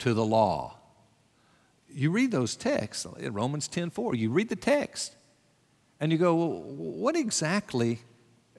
to 0.00 0.14
the 0.14 0.24
law. 0.24 0.78
You 1.88 2.10
read 2.10 2.32
those 2.32 2.56
texts, 2.56 3.06
Romans 3.20 3.68
10 3.68 3.90
4, 3.90 4.16
you 4.16 4.30
read 4.30 4.48
the 4.48 4.56
text, 4.56 5.14
and 6.00 6.10
you 6.10 6.18
go, 6.18 6.34
well, 6.34 6.62
what 6.62 7.14
exactly, 7.14 8.00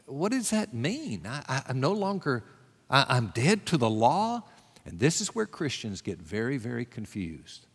what 0.05 0.31
does 0.31 0.51
that 0.51 0.73
mean? 0.73 1.27
I, 1.27 1.63
am 1.67 1.81
no 1.81 1.91
longer, 1.91 2.45
I, 2.89 3.05
I'm 3.09 3.27
dead 3.35 3.65
to 3.67 3.77
the 3.77 3.89
law. 3.89 4.43
And 4.85 5.01
this 5.01 5.19
is 5.19 5.35
where 5.35 5.45
Christians 5.45 6.01
get 6.01 6.17
very, 6.17 6.55
very 6.55 6.85
confused 6.85 7.66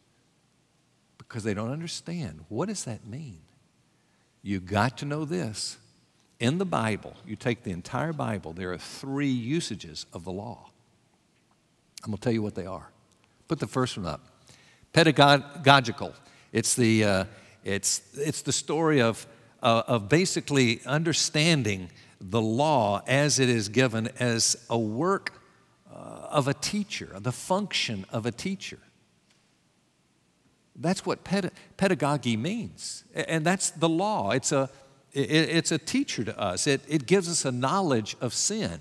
because 1.33 1.45
they 1.45 1.55
don't 1.55 1.71
understand. 1.71 2.45
What 2.51 2.69
does 2.69 2.85
that 2.85 3.07
mean? 3.07 3.39
You 4.43 4.61
got 4.61 4.99
to 4.99 5.07
know 5.07 5.25
this. 5.25 5.79
In 6.39 6.59
the 6.59 6.67
Bible, 6.67 7.17
you 7.27 7.37
take 7.37 7.63
the 7.63 7.71
entire 7.71 8.13
Bible, 8.13 8.53
there 8.53 8.71
are 8.71 8.77
three 8.77 9.31
usages 9.31 10.05
of 10.13 10.25
the 10.25 10.31
law. 10.31 10.69
I'm 12.05 12.11
going 12.11 12.19
to 12.19 12.23
tell 12.23 12.35
you 12.35 12.43
what 12.43 12.55
they 12.55 12.67
are. 12.67 12.91
Put 13.49 13.61
the 13.61 13.67
first 13.67 13.97
one 13.97 14.05
up. 14.05 14.21
Pedagogical. 14.93 16.13
It's 16.53 16.75
the, 16.75 17.03
uh, 17.03 17.25
it's, 17.65 18.03
it's 18.13 18.43
the 18.43 18.53
story 18.53 19.01
of, 19.01 19.27
uh, 19.63 19.85
of 19.87 20.11
basically 20.11 20.83
understanding 20.85 21.91
the 22.21 22.43
law 22.43 23.01
as 23.07 23.39
it 23.39 23.49
is 23.49 23.71
given 23.71 24.11
as 24.19 24.67
a 24.69 24.79
work 24.79 25.43
uh, 25.91 25.97
of 26.29 26.47
a 26.47 26.53
teacher, 26.53 27.17
the 27.19 27.33
function 27.33 28.05
of 28.11 28.27
a 28.27 28.33
teacher. 28.33 28.81
That's 30.75 31.05
what 31.05 31.25
pedagogy 31.25 32.37
means. 32.37 33.05
And 33.15 33.45
that's 33.45 33.71
the 33.71 33.89
law. 33.89 34.31
It's 34.31 34.53
a, 34.53 34.71
it's 35.13 35.71
a 35.71 35.79
teacher 35.79 36.25
to 36.25 36.39
us, 36.39 36.67
it, 36.67 36.81
it 36.89 37.07
gives 37.07 37.29
us 37.29 37.45
a 37.45 37.53
knowledge 37.53 38.17
of 38.21 38.33
sin. 38.33 38.81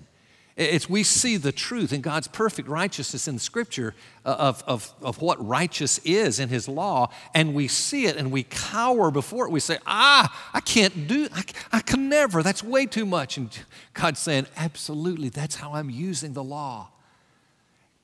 It's 0.57 0.89
we 0.89 1.03
see 1.03 1.37
the 1.37 1.51
truth 1.51 1.93
in 1.93 2.01
God's 2.01 2.27
perfect 2.27 2.67
righteousness 2.67 3.27
in 3.27 3.39
Scripture 3.39 3.95
uh, 4.25 4.35
of, 4.37 4.63
of, 4.67 4.93
of 5.01 5.21
what 5.21 5.45
righteous 5.45 5.97
is 5.99 6.39
in 6.39 6.49
His 6.49 6.67
law, 6.67 7.09
and 7.33 7.53
we 7.53 7.67
see 7.67 8.05
it 8.05 8.17
and 8.17 8.31
we 8.31 8.43
cower 8.43 9.11
before 9.11 9.45
it. 9.45 9.51
We 9.51 9.61
say, 9.61 9.77
Ah, 9.87 10.51
I 10.53 10.59
can't 10.59 11.07
do, 11.07 11.29
I, 11.33 11.43
I 11.71 11.79
can 11.79 12.09
never, 12.09 12.43
that's 12.43 12.63
way 12.63 12.85
too 12.85 13.05
much. 13.05 13.37
And 13.37 13.49
God's 13.93 14.19
saying, 14.19 14.45
Absolutely, 14.57 15.29
that's 15.29 15.55
how 15.55 15.73
I'm 15.73 15.89
using 15.89 16.33
the 16.33 16.43
law. 16.43 16.89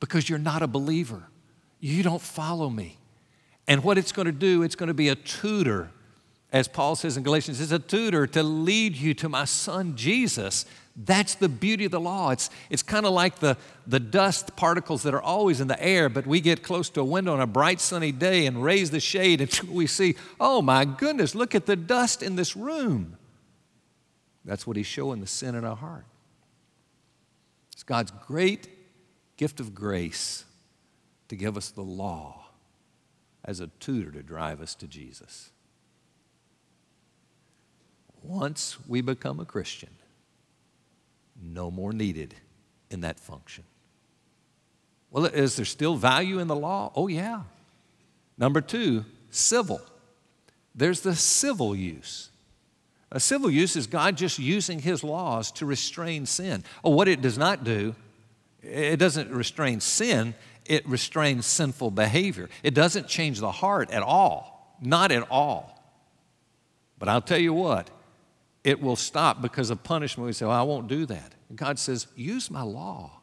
Because 0.00 0.28
you're 0.28 0.38
not 0.38 0.62
a 0.62 0.66
believer, 0.66 1.24
you 1.80 2.02
don't 2.02 2.22
follow 2.22 2.70
me. 2.70 2.97
And 3.68 3.84
what 3.84 3.98
it's 3.98 4.12
going 4.12 4.26
to 4.26 4.32
do, 4.32 4.62
it's 4.62 4.74
going 4.74 4.88
to 4.88 4.94
be 4.94 5.10
a 5.10 5.14
tutor, 5.14 5.90
as 6.50 6.66
Paul 6.66 6.96
says 6.96 7.18
in 7.18 7.22
Galatians, 7.22 7.60
it's 7.60 7.70
a 7.70 7.78
tutor 7.78 8.26
to 8.28 8.42
lead 8.42 8.96
you 8.96 9.12
to 9.14 9.28
my 9.28 9.44
son 9.44 9.94
Jesus. 9.94 10.64
That's 10.96 11.34
the 11.34 11.50
beauty 11.50 11.84
of 11.84 11.90
the 11.90 12.00
law. 12.00 12.30
It's, 12.30 12.48
it's 12.70 12.82
kind 12.82 13.04
of 13.04 13.12
like 13.12 13.40
the, 13.40 13.58
the 13.86 14.00
dust 14.00 14.56
particles 14.56 15.02
that 15.02 15.12
are 15.12 15.20
always 15.20 15.60
in 15.60 15.68
the 15.68 15.80
air, 15.80 16.08
but 16.08 16.26
we 16.26 16.40
get 16.40 16.62
close 16.62 16.88
to 16.90 17.02
a 17.02 17.04
window 17.04 17.34
on 17.34 17.42
a 17.42 17.46
bright 17.46 17.78
sunny 17.78 18.10
day 18.10 18.46
and 18.46 18.64
raise 18.64 18.90
the 18.90 19.00
shade, 19.00 19.42
and 19.42 19.52
we 19.70 19.86
see, 19.86 20.16
oh 20.40 20.62
my 20.62 20.86
goodness, 20.86 21.34
look 21.34 21.54
at 21.54 21.66
the 21.66 21.76
dust 21.76 22.22
in 22.22 22.36
this 22.36 22.56
room. 22.56 23.18
That's 24.46 24.66
what 24.66 24.78
he's 24.78 24.86
showing 24.86 25.20
the 25.20 25.26
sin 25.26 25.54
in 25.54 25.66
our 25.66 25.76
heart. 25.76 26.06
It's 27.74 27.82
God's 27.82 28.12
great 28.26 28.66
gift 29.36 29.60
of 29.60 29.74
grace 29.74 30.46
to 31.28 31.36
give 31.36 31.58
us 31.58 31.68
the 31.68 31.82
law 31.82 32.37
as 33.48 33.60
a 33.60 33.66
tutor 33.80 34.10
to 34.10 34.22
drive 34.22 34.60
us 34.60 34.74
to 34.74 34.86
Jesus. 34.86 35.48
Once 38.22 38.76
we 38.86 39.00
become 39.00 39.40
a 39.40 39.46
Christian, 39.46 39.88
no 41.42 41.70
more 41.70 41.94
needed 41.94 42.34
in 42.90 43.00
that 43.00 43.18
function. 43.18 43.64
Well, 45.10 45.24
is 45.24 45.56
there 45.56 45.64
still 45.64 45.96
value 45.96 46.40
in 46.40 46.46
the 46.46 46.54
law? 46.54 46.92
Oh, 46.94 47.08
yeah. 47.08 47.44
Number 48.36 48.60
two, 48.60 49.06
civil. 49.30 49.80
There's 50.74 51.00
the 51.00 51.16
civil 51.16 51.74
use. 51.74 52.28
A 53.10 53.18
civil 53.18 53.50
use 53.50 53.76
is 53.76 53.86
God 53.86 54.18
just 54.18 54.38
using 54.38 54.80
his 54.80 55.02
laws 55.02 55.50
to 55.52 55.64
restrain 55.64 56.26
sin. 56.26 56.64
Oh, 56.84 56.90
what 56.90 57.08
it 57.08 57.22
does 57.22 57.38
not 57.38 57.64
do, 57.64 57.94
it 58.62 58.98
doesn't 58.98 59.30
restrain 59.30 59.80
sin, 59.80 60.34
it 60.68 60.86
restrains 60.86 61.46
sinful 61.46 61.90
behavior. 61.90 62.48
It 62.62 62.74
doesn't 62.74 63.08
change 63.08 63.40
the 63.40 63.50
heart 63.50 63.90
at 63.90 64.02
all, 64.02 64.76
not 64.80 65.10
at 65.10 65.28
all. 65.30 65.74
But 66.98 67.08
I'll 67.08 67.22
tell 67.22 67.38
you 67.38 67.52
what, 67.52 67.90
it 68.64 68.80
will 68.80 68.96
stop 68.96 69.40
because 69.40 69.70
of 69.70 69.82
punishment. 69.82 70.26
We 70.26 70.32
say, 70.32 70.46
well, 70.46 70.58
I 70.58 70.62
won't 70.62 70.88
do 70.88 71.06
that. 71.06 71.34
And 71.48 71.56
God 71.56 71.78
says, 71.78 72.06
use 72.16 72.50
my 72.50 72.62
law. 72.62 73.20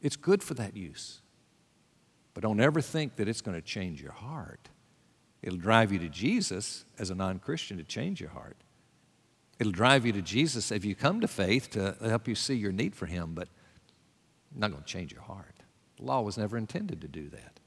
It's 0.00 0.16
good 0.16 0.42
for 0.42 0.54
that 0.54 0.76
use. 0.76 1.20
But 2.34 2.42
don't 2.42 2.60
ever 2.60 2.80
think 2.80 3.16
that 3.16 3.28
it's 3.28 3.40
going 3.40 3.56
to 3.56 3.62
change 3.62 4.02
your 4.02 4.12
heart. 4.12 4.68
It'll 5.42 5.58
drive 5.58 5.92
you 5.92 5.98
to 6.00 6.08
Jesus 6.08 6.84
as 6.98 7.10
a 7.10 7.14
non 7.14 7.38
Christian 7.38 7.78
to 7.78 7.84
change 7.84 8.20
your 8.20 8.30
heart. 8.30 8.56
It'll 9.58 9.72
drive 9.72 10.04
you 10.04 10.12
to 10.12 10.22
Jesus 10.22 10.72
if 10.72 10.84
you 10.84 10.94
come 10.94 11.20
to 11.20 11.28
faith 11.28 11.70
to 11.70 11.96
help 12.00 12.26
you 12.26 12.34
see 12.34 12.54
your 12.54 12.72
need 12.72 12.94
for 12.94 13.06
Him, 13.06 13.34
but 13.34 13.48
not 14.54 14.70
going 14.70 14.82
to 14.82 14.88
change 14.88 15.12
your 15.12 15.22
heart. 15.22 15.53
The 15.96 16.04
law 16.04 16.22
was 16.22 16.36
never 16.36 16.56
intended 16.56 17.00
to 17.00 17.08
do 17.08 17.28
that. 17.30 17.60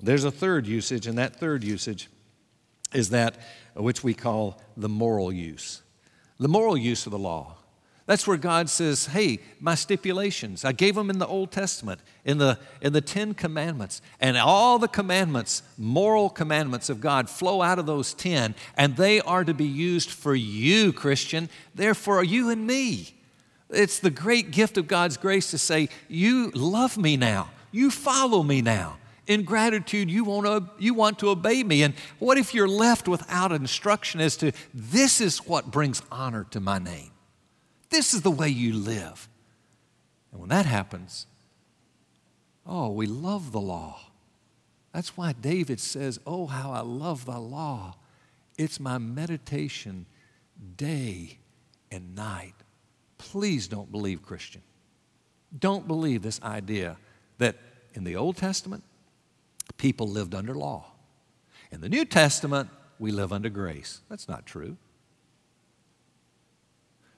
There's 0.00 0.24
a 0.24 0.30
third 0.30 0.66
usage, 0.66 1.06
and 1.06 1.18
that 1.18 1.36
third 1.36 1.64
usage 1.64 2.08
is 2.92 3.10
that 3.10 3.36
which 3.74 4.02
we 4.04 4.14
call 4.14 4.60
the 4.76 4.88
moral 4.88 5.32
use. 5.32 5.82
the 6.38 6.48
moral 6.48 6.76
use 6.76 7.06
of 7.06 7.12
the 7.12 7.18
law. 7.18 7.56
That's 8.04 8.26
where 8.26 8.36
God 8.36 8.68
says, 8.68 9.06
hey, 9.06 9.38
my 9.60 9.76
stipulations, 9.76 10.64
I 10.64 10.72
gave 10.72 10.96
them 10.96 11.08
in 11.08 11.18
the 11.18 11.26
Old 11.26 11.52
Testament, 11.52 12.00
in 12.24 12.38
the, 12.38 12.58
in 12.80 12.92
the 12.92 13.00
Ten 13.00 13.32
Commandments. 13.32 14.02
And 14.20 14.36
all 14.36 14.80
the 14.80 14.88
commandments, 14.88 15.62
moral 15.78 16.28
commandments 16.28 16.90
of 16.90 17.00
God, 17.00 17.30
flow 17.30 17.62
out 17.62 17.78
of 17.78 17.86
those 17.86 18.12
ten, 18.12 18.56
and 18.76 18.96
they 18.96 19.20
are 19.20 19.44
to 19.44 19.54
be 19.54 19.64
used 19.66 20.10
for 20.10 20.34
you, 20.34 20.92
Christian. 20.92 21.48
They're 21.76 21.94
for 21.94 22.24
you 22.24 22.50
and 22.50 22.66
me. 22.66 23.14
It's 23.72 23.98
the 23.98 24.10
great 24.10 24.50
gift 24.50 24.76
of 24.76 24.86
God's 24.86 25.16
grace 25.16 25.50
to 25.50 25.58
say, 25.58 25.88
You 26.08 26.50
love 26.50 26.96
me 26.96 27.16
now, 27.16 27.50
you 27.70 27.90
follow 27.90 28.42
me 28.42 28.62
now. 28.62 28.98
In 29.26 29.44
gratitude, 29.44 30.10
you 30.10 30.24
want, 30.24 30.46
to, 30.46 30.68
you 30.82 30.94
want 30.94 31.20
to 31.20 31.28
obey 31.28 31.62
me. 31.62 31.84
And 31.84 31.94
what 32.18 32.38
if 32.38 32.52
you're 32.52 32.68
left 32.68 33.06
without 33.06 33.52
instruction 33.52 34.20
as 34.20 34.36
to 34.38 34.50
this 34.74 35.20
is 35.20 35.46
what 35.46 35.70
brings 35.70 36.02
honor 36.10 36.44
to 36.50 36.58
my 36.58 36.80
name? 36.80 37.12
This 37.88 38.14
is 38.14 38.22
the 38.22 38.32
way 38.32 38.48
you 38.48 38.74
live. 38.74 39.28
And 40.32 40.40
when 40.40 40.48
that 40.48 40.66
happens, 40.66 41.26
oh, 42.66 42.90
we 42.90 43.06
love 43.06 43.52
the 43.52 43.60
law. 43.60 44.00
That's 44.92 45.16
why 45.16 45.32
David 45.32 45.78
says, 45.78 46.18
Oh, 46.26 46.46
how 46.46 46.72
I 46.72 46.80
love 46.80 47.24
the 47.24 47.38
law. 47.38 47.94
It's 48.58 48.80
my 48.80 48.98
meditation 48.98 50.06
day 50.76 51.38
and 51.90 52.14
night. 52.14 52.54
Please 53.30 53.68
don't 53.68 53.90
believe, 53.90 54.22
Christian. 54.22 54.62
Don't 55.58 55.86
believe 55.86 56.22
this 56.22 56.40
idea 56.42 56.96
that 57.38 57.56
in 57.94 58.04
the 58.04 58.16
Old 58.16 58.36
Testament, 58.36 58.84
people 59.76 60.08
lived 60.08 60.34
under 60.34 60.54
law. 60.54 60.92
In 61.70 61.80
the 61.80 61.88
New 61.88 62.04
Testament, 62.04 62.68
we 62.98 63.10
live 63.10 63.32
under 63.32 63.48
grace. 63.48 64.00
That's 64.08 64.28
not 64.28 64.46
true. 64.46 64.76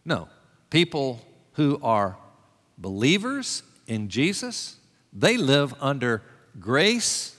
No, 0.04 0.28
People 0.74 1.20
who 1.52 1.78
are 1.84 2.16
believers 2.78 3.62
in 3.86 4.08
Jesus, 4.08 4.78
they 5.12 5.36
live 5.36 5.72
under 5.80 6.20
grace 6.58 7.36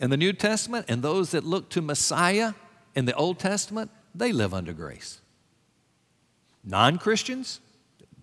in 0.00 0.08
the 0.08 0.16
New 0.16 0.32
Testament, 0.32 0.86
and 0.88 1.02
those 1.02 1.32
that 1.32 1.44
look 1.44 1.68
to 1.68 1.82
Messiah 1.82 2.54
in 2.94 3.04
the 3.04 3.14
Old 3.14 3.38
Testament, 3.38 3.90
they 4.14 4.32
live 4.32 4.54
under 4.54 4.72
grace. 4.72 5.20
Non 6.64 6.96
Christians 6.96 7.60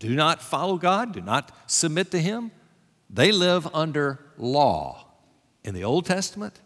do 0.01 0.15
not 0.15 0.41
follow 0.41 0.77
God, 0.77 1.13
do 1.13 1.21
not 1.21 1.51
submit 1.67 2.09
to 2.09 2.19
Him, 2.19 2.49
they 3.07 3.31
live 3.31 3.67
under 3.71 4.19
law 4.35 5.05
in 5.63 5.75
the 5.75 5.83
Old 5.83 6.07
Testament 6.07 6.59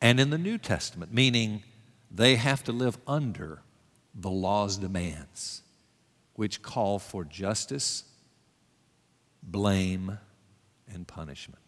and 0.00 0.18
in 0.18 0.30
the 0.30 0.38
New 0.38 0.56
Testament, 0.56 1.12
meaning 1.12 1.62
they 2.10 2.36
have 2.36 2.64
to 2.64 2.72
live 2.72 2.96
under 3.06 3.60
the 4.14 4.30
law's 4.30 4.78
demands 4.78 5.60
which 6.32 6.62
call 6.62 6.98
for 6.98 7.24
justice, 7.24 8.04
blame, 9.42 10.18
and 10.94 11.06
punishment. 11.06 11.58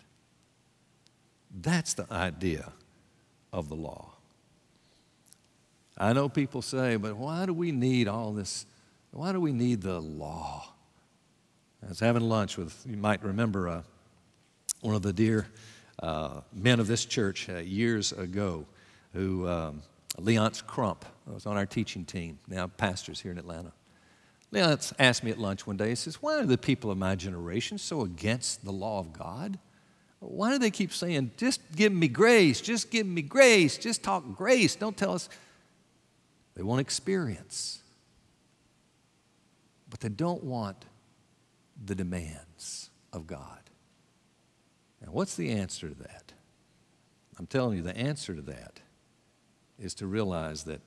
That's 1.54 1.92
the 1.92 2.10
idea 2.10 2.72
of 3.52 3.68
the 3.68 3.76
law. 3.76 4.14
I 5.98 6.14
know 6.14 6.30
people 6.30 6.62
say, 6.62 6.96
but 6.96 7.14
why 7.18 7.44
do 7.44 7.52
we 7.52 7.72
need 7.72 8.08
all 8.08 8.32
this? 8.32 8.64
Why 9.10 9.32
do 9.32 9.40
we 9.40 9.52
need 9.52 9.82
the 9.82 10.00
law? 10.00 10.73
I 11.84 11.88
was 11.88 12.00
having 12.00 12.22
lunch 12.22 12.56
with, 12.56 12.82
you 12.88 12.96
might 12.96 13.22
remember, 13.22 13.68
uh, 13.68 13.82
one 14.80 14.94
of 14.94 15.02
the 15.02 15.12
dear 15.12 15.46
uh, 16.02 16.40
men 16.54 16.80
of 16.80 16.86
this 16.86 17.04
church 17.04 17.48
uh, 17.50 17.58
years 17.58 18.12
ago, 18.12 18.64
who, 19.12 19.46
um, 19.46 19.82
Leonce 20.18 20.62
Crump, 20.66 21.04
was 21.26 21.44
on 21.44 21.58
our 21.58 21.66
teaching 21.66 22.06
team, 22.06 22.38
now 22.48 22.66
pastors 22.68 23.20
here 23.20 23.32
in 23.32 23.38
Atlanta. 23.38 23.72
Leonce 24.50 24.94
asked 24.98 25.24
me 25.24 25.30
at 25.30 25.38
lunch 25.38 25.66
one 25.66 25.76
day, 25.76 25.90
he 25.90 25.94
says, 25.94 26.22
Why 26.22 26.38
are 26.38 26.46
the 26.46 26.56
people 26.56 26.90
of 26.90 26.96
my 26.96 27.16
generation 27.16 27.76
so 27.76 28.00
against 28.00 28.64
the 28.64 28.72
law 28.72 28.98
of 28.98 29.12
God? 29.12 29.58
Why 30.20 30.52
do 30.52 30.58
they 30.58 30.70
keep 30.70 30.90
saying, 30.90 31.32
just 31.36 31.60
give 31.76 31.92
me 31.92 32.08
grace, 32.08 32.62
just 32.62 32.90
give 32.90 33.06
me 33.06 33.20
grace, 33.20 33.76
just 33.76 34.02
talk 34.02 34.24
grace, 34.34 34.74
don't 34.74 34.96
tell 34.96 35.12
us? 35.12 35.28
They 36.54 36.62
want 36.62 36.80
experience, 36.80 37.80
but 39.90 40.00
they 40.00 40.08
don't 40.08 40.42
want 40.44 40.86
the 41.84 41.94
demands 41.94 42.90
of 43.12 43.26
God. 43.26 43.70
Now, 45.04 45.12
what's 45.12 45.36
the 45.36 45.50
answer 45.50 45.88
to 45.88 45.94
that? 45.96 46.32
I'm 47.38 47.46
telling 47.46 47.76
you, 47.76 47.82
the 47.82 47.96
answer 47.96 48.34
to 48.34 48.42
that 48.42 48.80
is 49.78 49.94
to 49.94 50.06
realize 50.06 50.64
that 50.64 50.80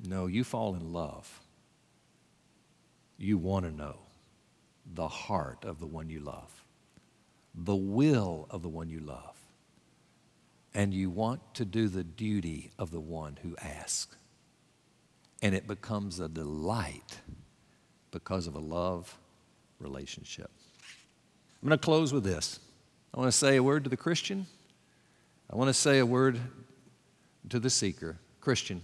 no, 0.00 0.26
you 0.26 0.44
fall 0.44 0.74
in 0.74 0.92
love. 0.92 1.40
You 3.16 3.36
want 3.36 3.64
to 3.64 3.72
know 3.72 3.98
the 4.94 5.08
heart 5.08 5.64
of 5.64 5.80
the 5.80 5.86
one 5.86 6.08
you 6.08 6.20
love, 6.20 6.64
the 7.54 7.74
will 7.74 8.46
of 8.50 8.62
the 8.62 8.68
one 8.68 8.88
you 8.88 9.00
love, 9.00 9.36
and 10.72 10.94
you 10.94 11.10
want 11.10 11.54
to 11.54 11.64
do 11.64 11.88
the 11.88 12.04
duty 12.04 12.70
of 12.78 12.92
the 12.92 13.00
one 13.00 13.38
who 13.42 13.56
asks. 13.56 14.16
And 15.42 15.54
it 15.54 15.66
becomes 15.66 16.20
a 16.20 16.28
delight 16.28 17.20
because 18.10 18.46
of 18.46 18.54
a 18.54 18.60
love 18.60 19.16
relationship. 19.78 20.50
I'm 21.62 21.68
going 21.68 21.78
to 21.78 21.84
close 21.84 22.12
with 22.12 22.24
this. 22.24 22.60
I 23.12 23.18
want 23.18 23.28
to 23.28 23.36
say 23.36 23.56
a 23.56 23.62
word 23.62 23.84
to 23.84 23.90
the 23.90 23.96
Christian. 23.96 24.46
I 25.50 25.56
want 25.56 25.68
to 25.68 25.74
say 25.74 25.98
a 25.98 26.06
word 26.06 26.38
to 27.48 27.58
the 27.58 27.70
seeker. 27.70 28.18
Christian, 28.40 28.82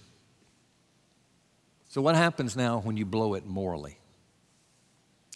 so, 1.95 2.03
what 2.03 2.17
happens 2.17 2.57
now 2.57 2.81
when 2.81 2.97
you 2.97 3.07
blow 3.07 3.35
it 3.35 3.47
morally? 3.47 3.99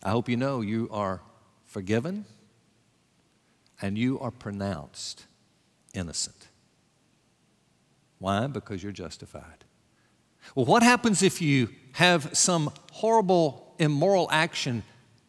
I 0.02 0.10
hope 0.10 0.28
you 0.28 0.36
know 0.36 0.60
you 0.60 0.88
are 0.90 1.20
forgiven 1.66 2.24
and 3.80 3.96
you 3.96 4.18
are 4.18 4.32
pronounced 4.32 5.26
innocent. 5.94 6.48
Why? 8.18 8.48
Because 8.48 8.82
you're 8.82 8.90
justified. 8.90 9.64
Well, 10.56 10.66
what 10.66 10.82
happens 10.82 11.22
if 11.22 11.40
you 11.40 11.68
have 11.92 12.36
some 12.36 12.72
horrible 12.90 13.67
immoral 13.78 14.28
action 14.30 14.82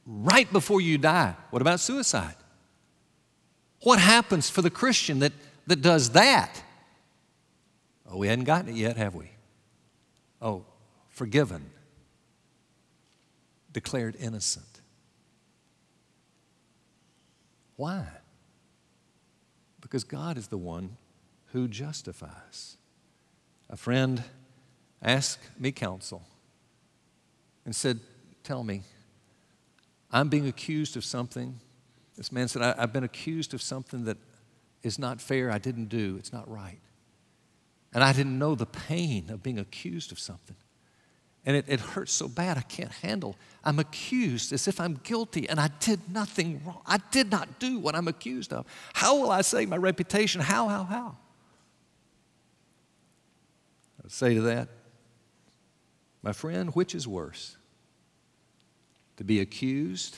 right 0.06 0.52
before 0.52 0.82
you 0.82 0.98
die? 0.98 1.36
What 1.52 1.62
about 1.62 1.80
suicide? 1.80 2.36
What 3.82 4.00
happens 4.00 4.50
for 4.50 4.62
the 4.62 4.70
Christian 4.70 5.20
that, 5.20 5.34
that 5.68 5.82
does 5.82 6.12
that? 6.12 6.64
Oh, 8.10 8.18
we 8.18 8.28
hadn't 8.28 8.46
gotten 8.46 8.70
it 8.70 8.76
yet, 8.76 8.98
have 8.98 9.16
we? 9.16 9.30
Oh, 10.42 10.66
forgiven, 11.10 11.70
declared 13.72 14.16
innocent. 14.20 14.66
Why? 17.76 18.06
Because 19.80 20.04
God 20.04 20.38
is 20.38 20.48
the 20.48 20.58
one 20.58 20.98
who 21.54 21.68
justifies. 21.68 22.78
A 23.70 23.78
friend 23.78 24.24
asked 25.02 25.40
me 25.58 25.72
counsel 25.72 26.24
and 27.66 27.76
said, 27.76 28.00
Tell 28.44 28.64
me, 28.64 28.82
I'm 30.12 30.30
being 30.30 30.48
accused 30.48 30.98
of 30.98 31.06
something. 31.06 31.60
This 32.18 32.32
man 32.32 32.48
said, 32.48 32.62
I've 32.62 32.94
been 32.94 33.04
accused 33.04 33.54
of 33.54 33.62
something 33.62 34.06
that 34.06 34.18
is 34.84 34.98
not 34.98 35.22
fair, 35.22 35.52
I 35.52 35.58
didn't 35.58 35.88
do, 35.88 36.16
it's 36.18 36.34
not 36.34 36.50
right. 36.50 36.80
And 37.94 38.04
I 38.04 38.14
didn't 38.14 38.38
know 38.38 38.56
the 38.56 38.66
pain 38.66 39.30
of 39.30 39.42
being 39.42 39.60
accused 39.60 40.12
of 40.12 40.20
something. 40.20 40.56
And 41.46 41.56
it, 41.56 41.66
it 41.68 41.80
hurts 41.80 42.12
so 42.12 42.28
bad 42.28 42.58
I 42.58 42.62
can't 42.62 42.92
handle. 42.92 43.36
I'm 43.64 43.80
accused 43.80 44.54
as 44.54 44.68
if 44.68 44.80
I'm 44.80 45.00
guilty 45.04 45.50
and 45.50 45.60
I 45.60 45.70
did 45.80 46.00
nothing 46.12 46.62
wrong. 46.66 46.82
I 46.86 47.00
did 47.12 47.32
not 47.32 47.60
do 47.60 47.80
what 47.80 47.96
I'm 47.96 48.08
accused 48.08 48.54
of. 48.54 48.66
How 48.94 49.18
will 49.20 49.32
I 49.32 49.42
save 49.42 49.70
my 49.70 49.78
reputation? 49.78 50.42
How, 50.42 50.68
how, 50.68 50.84
how? 50.84 51.18
I 54.04 54.08
say 54.10 54.34
to 54.36 54.42
that, 54.42 54.68
my 56.22 56.34
friend, 56.34 56.70
which 56.76 56.94
is 56.94 57.08
worse? 57.08 57.56
To 59.20 59.26
be 59.26 59.42
accused 59.42 60.18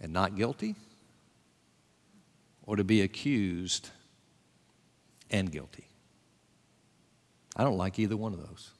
and 0.00 0.12
not 0.12 0.36
guilty? 0.36 0.76
Or 2.62 2.76
to 2.76 2.84
be 2.84 3.02
accused 3.02 3.90
and 5.32 5.50
guilty? 5.50 5.88
I 7.56 7.64
don't 7.64 7.76
like 7.76 7.98
either 7.98 8.16
one 8.16 8.34
of 8.34 8.38
those. 8.38 8.70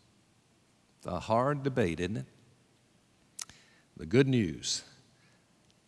It's 0.99 1.09
a 1.09 1.19
hard 1.19 1.65
debate, 1.65 1.99
isn't 1.99 2.17
it? 2.17 2.27
The 3.97 4.07
good 4.07 4.29
news 4.29 4.85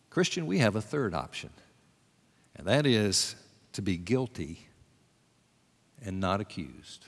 Christian, 0.09 0.45
we 0.45 0.57
have 0.57 0.75
a 0.75 0.81
third 0.81 1.13
option, 1.13 1.51
and 2.53 2.67
that 2.67 2.85
is 2.85 3.35
to 3.73 3.81
be 3.81 3.95
guilty 3.95 4.67
and 6.03 6.19
not 6.19 6.41
accused. 6.41 7.07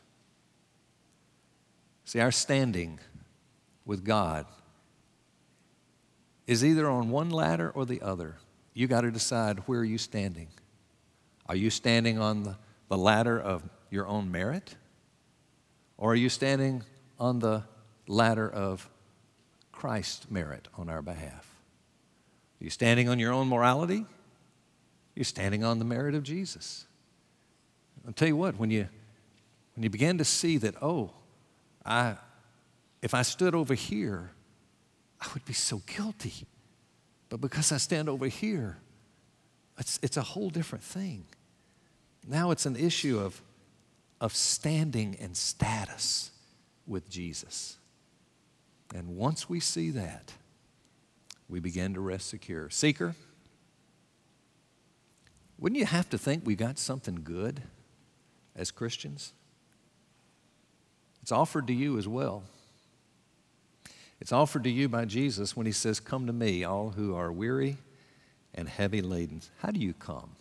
See, 2.06 2.22
our 2.22 2.32
standing 2.32 3.02
with 3.86 4.06
God 4.06 4.46
is 6.50 6.66
either 6.66 6.90
on 6.90 7.12
one 7.12 7.30
ladder 7.30 7.70
or 7.70 7.86
the 7.86 8.02
other. 8.02 8.34
You 8.74 8.88
got 8.88 9.02
to 9.02 9.12
decide 9.12 9.60
where 9.68 9.82
are 9.82 9.86
you 9.86 10.00
standing. 10.00 10.48
Are 11.46 11.56
you 11.56 11.70
standing 11.70 12.18
on 12.18 12.42
the, 12.42 12.98
ladder 12.98 13.40
of 13.40 13.62
your 13.92 14.08
own 14.08 14.32
merit? 14.32 14.76
Or 15.96 16.14
are 16.14 16.16
you 16.16 16.28
standing 16.28 16.82
on 17.20 17.38
the 17.38 17.66
ladder 18.08 18.50
of 18.50 18.90
Christ's 19.72 20.32
merit 20.32 20.68
on 20.76 20.90
our 20.90 21.04
behalf? 21.04 21.48
Are 22.60 22.64
you 22.64 22.72
standing 22.72 23.10
on 23.10 23.20
your 23.20 23.32
own 23.32 23.48
morality? 23.48 24.08
You're 25.14 25.26
standing 25.26 25.64
on 25.64 25.78
the 25.78 25.86
merit 25.86 26.16
of 26.16 26.24
Jesus. 26.24 26.88
I'll 28.08 28.14
tell 28.14 28.28
you 28.28 28.36
what, 28.36 28.58
when 28.58 28.72
you, 28.72 28.88
when 29.76 29.84
you 29.84 29.92
begin 29.92 30.18
to 30.18 30.26
see 30.26 30.58
that, 30.58 30.82
oh, 30.82 31.12
I, 31.86 32.16
if 33.04 33.14
I 33.14 33.22
stood 33.22 33.54
over 33.54 33.76
here, 33.76 34.32
I 35.22 35.28
would 35.34 35.46
be 35.46 35.54
so 35.54 35.82
guilty. 35.86 36.48
But 37.30 37.42
because 37.42 37.72
I 37.72 37.78
stand 37.78 38.10
over 38.10 38.28
here, 38.28 38.78
it's, 39.78 40.00
it's 40.02 40.18
a 40.18 40.22
whole 40.22 40.50
different 40.50 40.84
thing. 40.84 41.26
Now 42.28 42.52
it's 42.52 42.66
an 42.66 42.76
issue 42.76 43.20
of, 43.20 43.42
of 44.20 44.36
standing 44.36 45.16
and 45.20 45.36
status 45.36 46.32
with 46.86 47.10
Jesus. 47.10 47.78
And 48.94 49.16
once 49.16 49.48
we 49.48 49.60
see 49.60 49.92
that, 49.92 50.34
we 51.48 51.60
begin 51.60 51.94
to 51.94 52.00
rest 52.00 52.28
secure. 52.28 52.70
Seeker, 52.70 53.16
wouldn't 55.58 55.80
you 55.80 55.86
have 55.86 56.10
to 56.10 56.18
think 56.18 56.46
we 56.46 56.56
got 56.56 56.78
something 56.78 57.22
good 57.24 57.62
as 58.56 58.72
Christians? 58.72 59.34
It's 61.22 61.32
offered 61.32 61.68
to 61.68 61.74
you 61.74 61.98
as 61.98 62.08
well. 62.08 62.44
It's 64.22 64.32
offered 64.32 64.64
to 64.66 64.70
you 64.70 64.90
by 64.90 65.06
Jesus 65.06 65.56
when 65.56 65.66
he 65.66 65.72
says, 65.72 66.00
Come 66.00 66.28
to 66.28 66.34
me, 66.34 66.64
all 66.64 66.92
who 66.92 67.16
are 67.16 67.32
weary 67.32 67.78
and 68.54 68.68
heavy 68.68 69.02
laden. 69.02 69.42
How 69.60 69.72
do 69.72 69.80
you 69.80 69.94
come? 69.94 70.32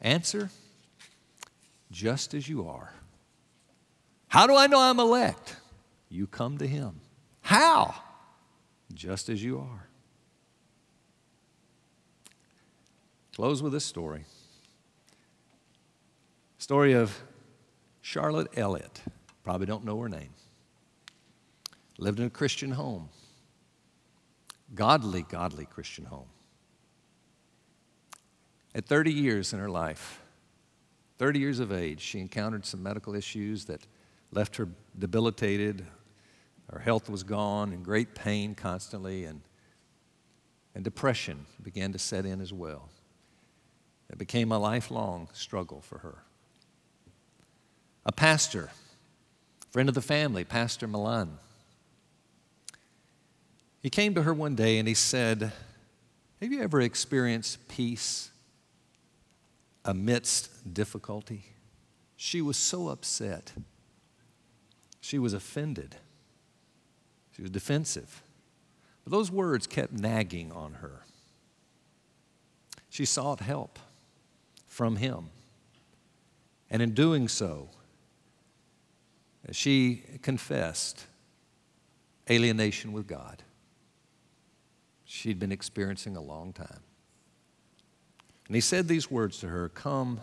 Answer, 0.00 0.50
just 1.90 2.34
as 2.34 2.48
you 2.48 2.66
are. 2.66 2.92
How 4.28 4.46
do 4.46 4.56
I 4.56 4.66
know 4.66 4.80
I'm 4.80 4.98
elect? 4.98 5.56
You 6.08 6.26
come 6.26 6.58
to 6.58 6.66
him. 6.66 7.00
How? 7.42 7.94
Just 8.92 9.28
as 9.28 9.42
you 9.42 9.60
are. 9.60 9.88
Close 13.36 13.62
with 13.62 13.72
this 13.72 13.84
story. 13.84 14.24
Story 16.58 16.92
of 16.92 17.20
Charlotte 18.00 18.48
Elliott. 18.56 19.02
Probably 19.42 19.66
don't 19.66 19.84
know 19.84 20.00
her 20.00 20.08
name. 20.08 20.30
Lived 21.98 22.20
in 22.20 22.26
a 22.26 22.30
Christian 22.30 22.72
home. 22.72 23.08
Godly, 24.74 25.22
godly 25.22 25.66
Christian 25.66 26.04
home. 26.06 26.28
At 28.74 28.86
30 28.86 29.12
years 29.12 29.52
in 29.52 29.60
her 29.60 29.68
life, 29.68 30.20
30 31.18 31.38
years 31.38 31.60
of 31.60 31.70
age, 31.70 32.00
she 32.00 32.18
encountered 32.18 32.66
some 32.66 32.82
medical 32.82 33.14
issues 33.14 33.66
that 33.66 33.86
left 34.32 34.56
her 34.56 34.68
debilitated. 34.98 35.86
Her 36.72 36.80
health 36.80 37.08
was 37.08 37.22
gone, 37.22 37.72
in 37.72 37.82
great 37.84 38.14
pain 38.14 38.56
constantly, 38.56 39.24
and, 39.24 39.42
and 40.74 40.82
depression 40.82 41.46
began 41.62 41.92
to 41.92 41.98
set 41.98 42.26
in 42.26 42.40
as 42.40 42.52
well. 42.52 42.88
It 44.10 44.18
became 44.18 44.50
a 44.50 44.58
lifelong 44.58 45.28
struggle 45.32 45.80
for 45.80 45.98
her. 45.98 46.18
A 48.04 48.12
pastor, 48.12 48.70
friend 49.70 49.88
of 49.88 49.94
the 49.94 50.02
family, 50.02 50.44
Pastor 50.44 50.86
Malan, 50.86 51.38
he 53.84 53.90
came 53.90 54.14
to 54.14 54.22
her 54.22 54.32
one 54.32 54.54
day 54.54 54.78
and 54.78 54.88
he 54.88 54.94
said, 54.94 55.52
Have 56.40 56.50
you 56.50 56.62
ever 56.62 56.80
experienced 56.80 57.68
peace 57.68 58.30
amidst 59.84 60.72
difficulty? 60.72 61.44
She 62.16 62.40
was 62.40 62.56
so 62.56 62.88
upset. 62.88 63.52
She 65.02 65.18
was 65.18 65.34
offended. 65.34 65.96
She 67.36 67.42
was 67.42 67.50
defensive. 67.50 68.22
But 69.04 69.10
those 69.10 69.30
words 69.30 69.66
kept 69.66 69.92
nagging 69.92 70.50
on 70.50 70.74
her. 70.80 71.02
She 72.88 73.04
sought 73.04 73.40
help 73.40 73.78
from 74.66 74.96
him. 74.96 75.26
And 76.70 76.80
in 76.80 76.94
doing 76.94 77.28
so, 77.28 77.68
she 79.52 80.04
confessed 80.22 81.04
alienation 82.30 82.94
with 82.94 83.06
God. 83.06 83.42
She'd 85.14 85.38
been 85.38 85.52
experiencing 85.52 86.16
a 86.16 86.20
long 86.20 86.52
time. 86.52 86.80
And 88.48 88.56
he 88.56 88.60
said 88.60 88.88
these 88.88 89.08
words 89.08 89.38
to 89.38 89.48
her 89.48 89.68
Come 89.68 90.20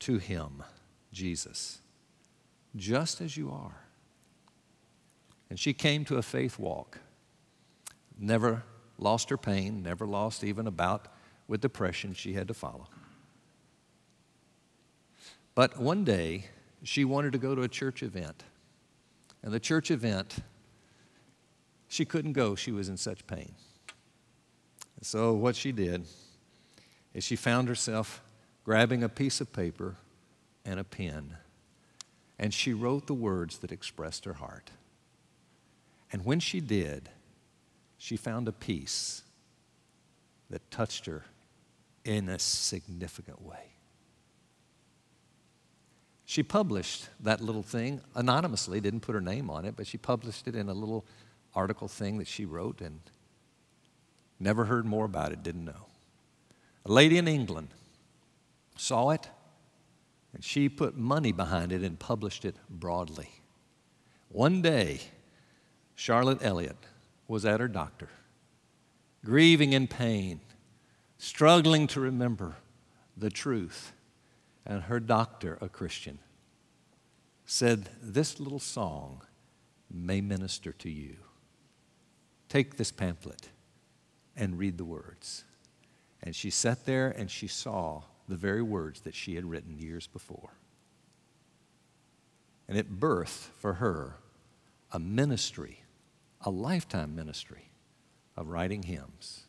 to 0.00 0.18
him, 0.18 0.64
Jesus, 1.12 1.78
just 2.74 3.20
as 3.20 3.36
you 3.36 3.48
are. 3.48 3.84
And 5.48 5.58
she 5.58 5.72
came 5.72 6.04
to 6.06 6.16
a 6.16 6.22
faith 6.22 6.58
walk. 6.58 6.98
Never 8.18 8.64
lost 8.98 9.30
her 9.30 9.38
pain, 9.38 9.84
never 9.84 10.04
lost 10.04 10.42
even 10.42 10.66
a 10.66 10.72
bout 10.72 11.06
with 11.46 11.60
depression 11.60 12.12
she 12.12 12.32
had 12.32 12.48
to 12.48 12.54
follow. 12.54 12.88
But 15.54 15.78
one 15.78 16.02
day, 16.02 16.46
she 16.82 17.04
wanted 17.04 17.32
to 17.34 17.38
go 17.38 17.54
to 17.54 17.62
a 17.62 17.68
church 17.68 18.02
event. 18.02 18.42
And 19.44 19.52
the 19.52 19.60
church 19.60 19.92
event, 19.92 20.38
she 21.90 22.04
couldn't 22.04 22.34
go. 22.34 22.54
She 22.54 22.70
was 22.70 22.88
in 22.88 22.96
such 22.96 23.26
pain. 23.26 23.52
So, 25.02 25.32
what 25.32 25.56
she 25.56 25.72
did 25.72 26.06
is 27.12 27.24
she 27.24 27.34
found 27.34 27.66
herself 27.66 28.22
grabbing 28.64 29.02
a 29.02 29.08
piece 29.08 29.40
of 29.40 29.52
paper 29.52 29.96
and 30.64 30.78
a 30.78 30.84
pen, 30.84 31.36
and 32.38 32.54
she 32.54 32.72
wrote 32.72 33.08
the 33.08 33.14
words 33.14 33.58
that 33.58 33.72
expressed 33.72 34.24
her 34.24 34.34
heart. 34.34 34.70
And 36.12 36.24
when 36.24 36.38
she 36.38 36.60
did, 36.60 37.08
she 37.98 38.16
found 38.16 38.46
a 38.46 38.52
peace 38.52 39.22
that 40.48 40.70
touched 40.70 41.06
her 41.06 41.24
in 42.04 42.28
a 42.28 42.38
significant 42.38 43.42
way. 43.42 43.72
She 46.24 46.44
published 46.44 47.08
that 47.18 47.40
little 47.40 47.64
thing 47.64 48.00
anonymously, 48.14 48.80
didn't 48.80 49.00
put 49.00 49.16
her 49.16 49.20
name 49.20 49.50
on 49.50 49.64
it, 49.64 49.74
but 49.76 49.88
she 49.88 49.98
published 49.98 50.46
it 50.46 50.54
in 50.54 50.68
a 50.68 50.72
little 50.72 51.04
article 51.54 51.88
thing 51.88 52.18
that 52.18 52.28
she 52.28 52.44
wrote 52.44 52.80
and 52.80 53.00
never 54.38 54.64
heard 54.64 54.86
more 54.86 55.04
about 55.04 55.32
it, 55.32 55.42
didn't 55.42 55.64
know. 55.64 55.86
A 56.84 56.92
lady 56.92 57.18
in 57.18 57.28
England 57.28 57.68
saw 58.76 59.10
it 59.10 59.28
and 60.32 60.44
she 60.44 60.68
put 60.68 60.96
money 60.96 61.32
behind 61.32 61.72
it 61.72 61.82
and 61.82 61.98
published 61.98 62.44
it 62.44 62.56
broadly. 62.68 63.28
One 64.28 64.62
day, 64.62 65.00
Charlotte 65.94 66.38
Elliott 66.40 66.76
was 67.26 67.44
at 67.44 67.60
her 67.60 67.68
doctor, 67.68 68.08
grieving 69.24 69.72
in 69.72 69.86
pain, 69.88 70.40
struggling 71.18 71.86
to 71.88 72.00
remember 72.00 72.56
the 73.16 73.30
truth 73.30 73.92
and 74.64 74.84
her 74.84 75.00
doctor, 75.00 75.58
a 75.60 75.68
Christian, 75.68 76.18
said, 77.44 77.90
This 78.00 78.38
little 78.38 78.60
song 78.60 79.22
may 79.90 80.20
minister 80.20 80.72
to 80.72 80.88
you. 80.88 81.16
Take 82.50 82.76
this 82.76 82.90
pamphlet 82.90 83.48
and 84.36 84.58
read 84.58 84.76
the 84.76 84.84
words. 84.84 85.44
And 86.20 86.34
she 86.34 86.50
sat 86.50 86.84
there 86.84 87.08
and 87.08 87.30
she 87.30 87.46
saw 87.46 88.02
the 88.28 88.36
very 88.36 88.60
words 88.60 89.00
that 89.02 89.14
she 89.14 89.36
had 89.36 89.44
written 89.44 89.78
years 89.78 90.08
before. 90.08 90.50
And 92.68 92.76
it 92.76 93.00
birthed 93.00 93.48
for 93.56 93.74
her 93.74 94.16
a 94.92 94.98
ministry, 94.98 95.84
a 96.40 96.50
lifetime 96.50 97.14
ministry 97.14 97.70
of 98.36 98.48
writing 98.48 98.82
hymns. 98.82 99.44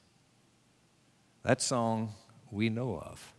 That 1.44 1.62
song 1.62 2.14
we 2.52 2.70
know 2.70 2.98
of. 3.00 3.34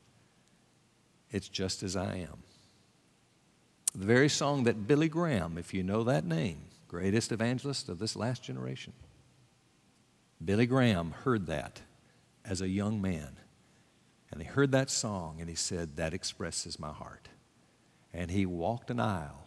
It's 1.30 1.48
just 1.48 1.84
as 1.84 1.94
I 1.94 2.16
am. 2.16 2.42
The 3.94 4.06
very 4.06 4.28
song 4.28 4.64
that 4.64 4.88
Billy 4.88 5.08
Graham, 5.08 5.56
if 5.56 5.72
you 5.72 5.84
know 5.84 6.02
that 6.02 6.24
name, 6.24 6.62
greatest 6.88 7.30
evangelist 7.30 7.88
of 7.88 8.00
this 8.00 8.16
last 8.16 8.42
generation, 8.42 8.92
Billy 10.44 10.66
Graham 10.66 11.12
heard 11.24 11.46
that 11.46 11.82
as 12.44 12.60
a 12.60 12.68
young 12.68 13.00
man. 13.00 13.36
And 14.30 14.40
he 14.40 14.48
heard 14.48 14.72
that 14.72 14.90
song 14.90 15.36
and 15.40 15.48
he 15.48 15.54
said, 15.54 15.96
That 15.96 16.14
expresses 16.14 16.78
my 16.78 16.92
heart. 16.92 17.28
And 18.12 18.30
he 18.30 18.46
walked 18.46 18.90
an 18.90 19.00
aisle 19.00 19.46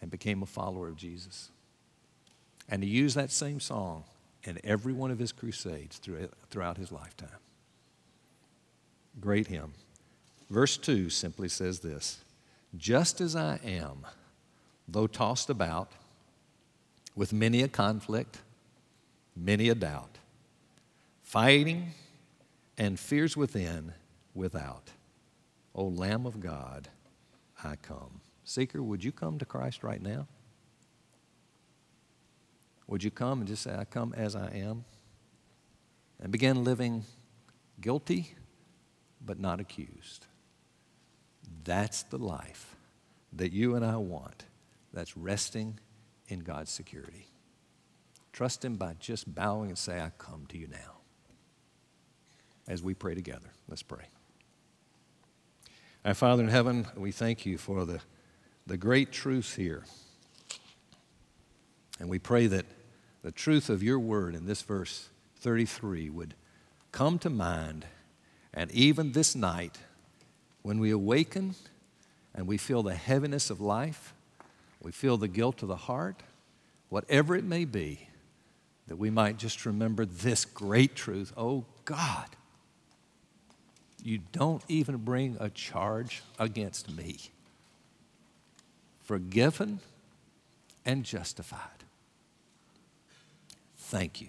and 0.00 0.10
became 0.10 0.42
a 0.42 0.46
follower 0.46 0.88
of 0.88 0.96
Jesus. 0.96 1.50
And 2.68 2.82
he 2.82 2.88
used 2.88 3.16
that 3.16 3.30
same 3.30 3.60
song 3.60 4.04
in 4.44 4.58
every 4.64 4.92
one 4.92 5.10
of 5.10 5.18
his 5.18 5.32
crusades 5.32 6.00
throughout 6.50 6.76
his 6.76 6.90
lifetime. 6.90 7.28
Great 9.20 9.48
hymn. 9.48 9.72
Verse 10.48 10.76
2 10.76 11.10
simply 11.10 11.48
says 11.48 11.80
this 11.80 12.20
Just 12.76 13.20
as 13.20 13.36
I 13.36 13.58
am, 13.64 14.06
though 14.88 15.06
tossed 15.06 15.50
about 15.50 15.92
with 17.14 17.32
many 17.32 17.62
a 17.62 17.68
conflict, 17.68 18.38
many 19.36 19.68
a 19.68 19.74
doubt, 19.74 20.18
fighting 21.22 21.92
and 22.78 22.98
fears 22.98 23.36
within, 23.36 23.92
without. 24.34 24.90
O 25.74 25.84
Lamb 25.84 26.26
of 26.26 26.40
God, 26.40 26.88
I 27.62 27.76
come. 27.76 28.20
Seeker, 28.44 28.82
would 28.82 29.04
you 29.04 29.12
come 29.12 29.38
to 29.38 29.44
Christ 29.44 29.82
right 29.82 30.02
now? 30.02 30.26
Would 32.86 33.02
you 33.02 33.10
come 33.10 33.40
and 33.40 33.48
just 33.48 33.62
say, 33.62 33.74
I 33.74 33.84
come 33.84 34.12
as 34.14 34.36
I 34.36 34.50
am? 34.50 34.84
And 36.20 36.30
begin 36.30 36.64
living 36.64 37.04
guilty 37.80 38.34
but 39.24 39.38
not 39.38 39.60
accused. 39.60 40.26
That's 41.64 42.02
the 42.04 42.18
life 42.18 42.76
that 43.32 43.52
you 43.52 43.76
and 43.76 43.84
I 43.84 43.96
want 43.96 44.44
that's 44.92 45.16
resting 45.16 45.78
in 46.28 46.40
God's 46.40 46.70
security. 46.70 47.31
Trust 48.32 48.64
Him 48.64 48.76
by 48.76 48.94
just 48.98 49.34
bowing 49.34 49.68
and 49.68 49.78
say, 49.78 50.00
I 50.00 50.10
come 50.18 50.46
to 50.48 50.58
you 50.58 50.68
now. 50.68 50.98
As 52.66 52.82
we 52.82 52.94
pray 52.94 53.14
together, 53.14 53.52
let's 53.68 53.82
pray. 53.82 54.04
Our 56.04 56.14
Father 56.14 56.42
in 56.42 56.48
heaven, 56.48 56.86
we 56.96 57.12
thank 57.12 57.44
you 57.44 57.58
for 57.58 57.84
the, 57.84 58.00
the 58.66 58.76
great 58.76 59.12
truth 59.12 59.56
here. 59.56 59.84
And 62.00 62.08
we 62.08 62.18
pray 62.18 62.46
that 62.46 62.66
the 63.22 63.30
truth 63.30 63.68
of 63.70 63.82
your 63.82 64.00
word 64.00 64.34
in 64.34 64.46
this 64.46 64.62
verse 64.62 65.08
33 65.40 66.10
would 66.10 66.34
come 66.90 67.18
to 67.20 67.30
mind. 67.30 67.84
And 68.52 68.70
even 68.72 69.12
this 69.12 69.34
night, 69.34 69.78
when 70.62 70.78
we 70.78 70.90
awaken 70.90 71.54
and 72.34 72.46
we 72.46 72.56
feel 72.56 72.82
the 72.82 72.94
heaviness 72.94 73.50
of 73.50 73.60
life, 73.60 74.14
we 74.82 74.90
feel 74.90 75.16
the 75.16 75.28
guilt 75.28 75.62
of 75.62 75.68
the 75.68 75.76
heart, 75.76 76.22
whatever 76.88 77.36
it 77.36 77.44
may 77.44 77.64
be, 77.64 78.08
that 78.88 78.96
we 78.96 79.10
might 79.10 79.36
just 79.36 79.64
remember 79.64 80.04
this 80.04 80.44
great 80.44 80.94
truth 80.94 81.32
oh 81.36 81.64
God, 81.84 82.28
you 84.02 84.20
don't 84.32 84.62
even 84.68 84.98
bring 84.98 85.36
a 85.40 85.50
charge 85.50 86.22
against 86.38 86.90
me. 86.90 87.18
Forgiven 89.02 89.80
and 90.84 91.04
justified. 91.04 91.84
Thank 93.76 94.20
you. 94.20 94.28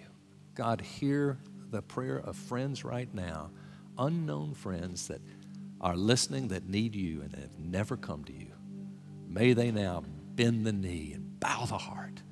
God, 0.54 0.80
hear 0.80 1.38
the 1.70 1.82
prayer 1.82 2.18
of 2.18 2.36
friends 2.36 2.84
right 2.84 3.12
now, 3.12 3.50
unknown 3.98 4.54
friends 4.54 5.08
that 5.08 5.20
are 5.80 5.96
listening 5.96 6.48
that 6.48 6.68
need 6.68 6.94
you 6.94 7.22
and 7.22 7.34
have 7.34 7.58
never 7.58 7.96
come 7.96 8.24
to 8.24 8.32
you. 8.32 8.52
May 9.28 9.52
they 9.52 9.70
now 9.70 10.04
bend 10.34 10.64
the 10.64 10.72
knee 10.72 11.12
and 11.14 11.40
bow 11.40 11.66
the 11.66 11.78
heart. 11.78 12.22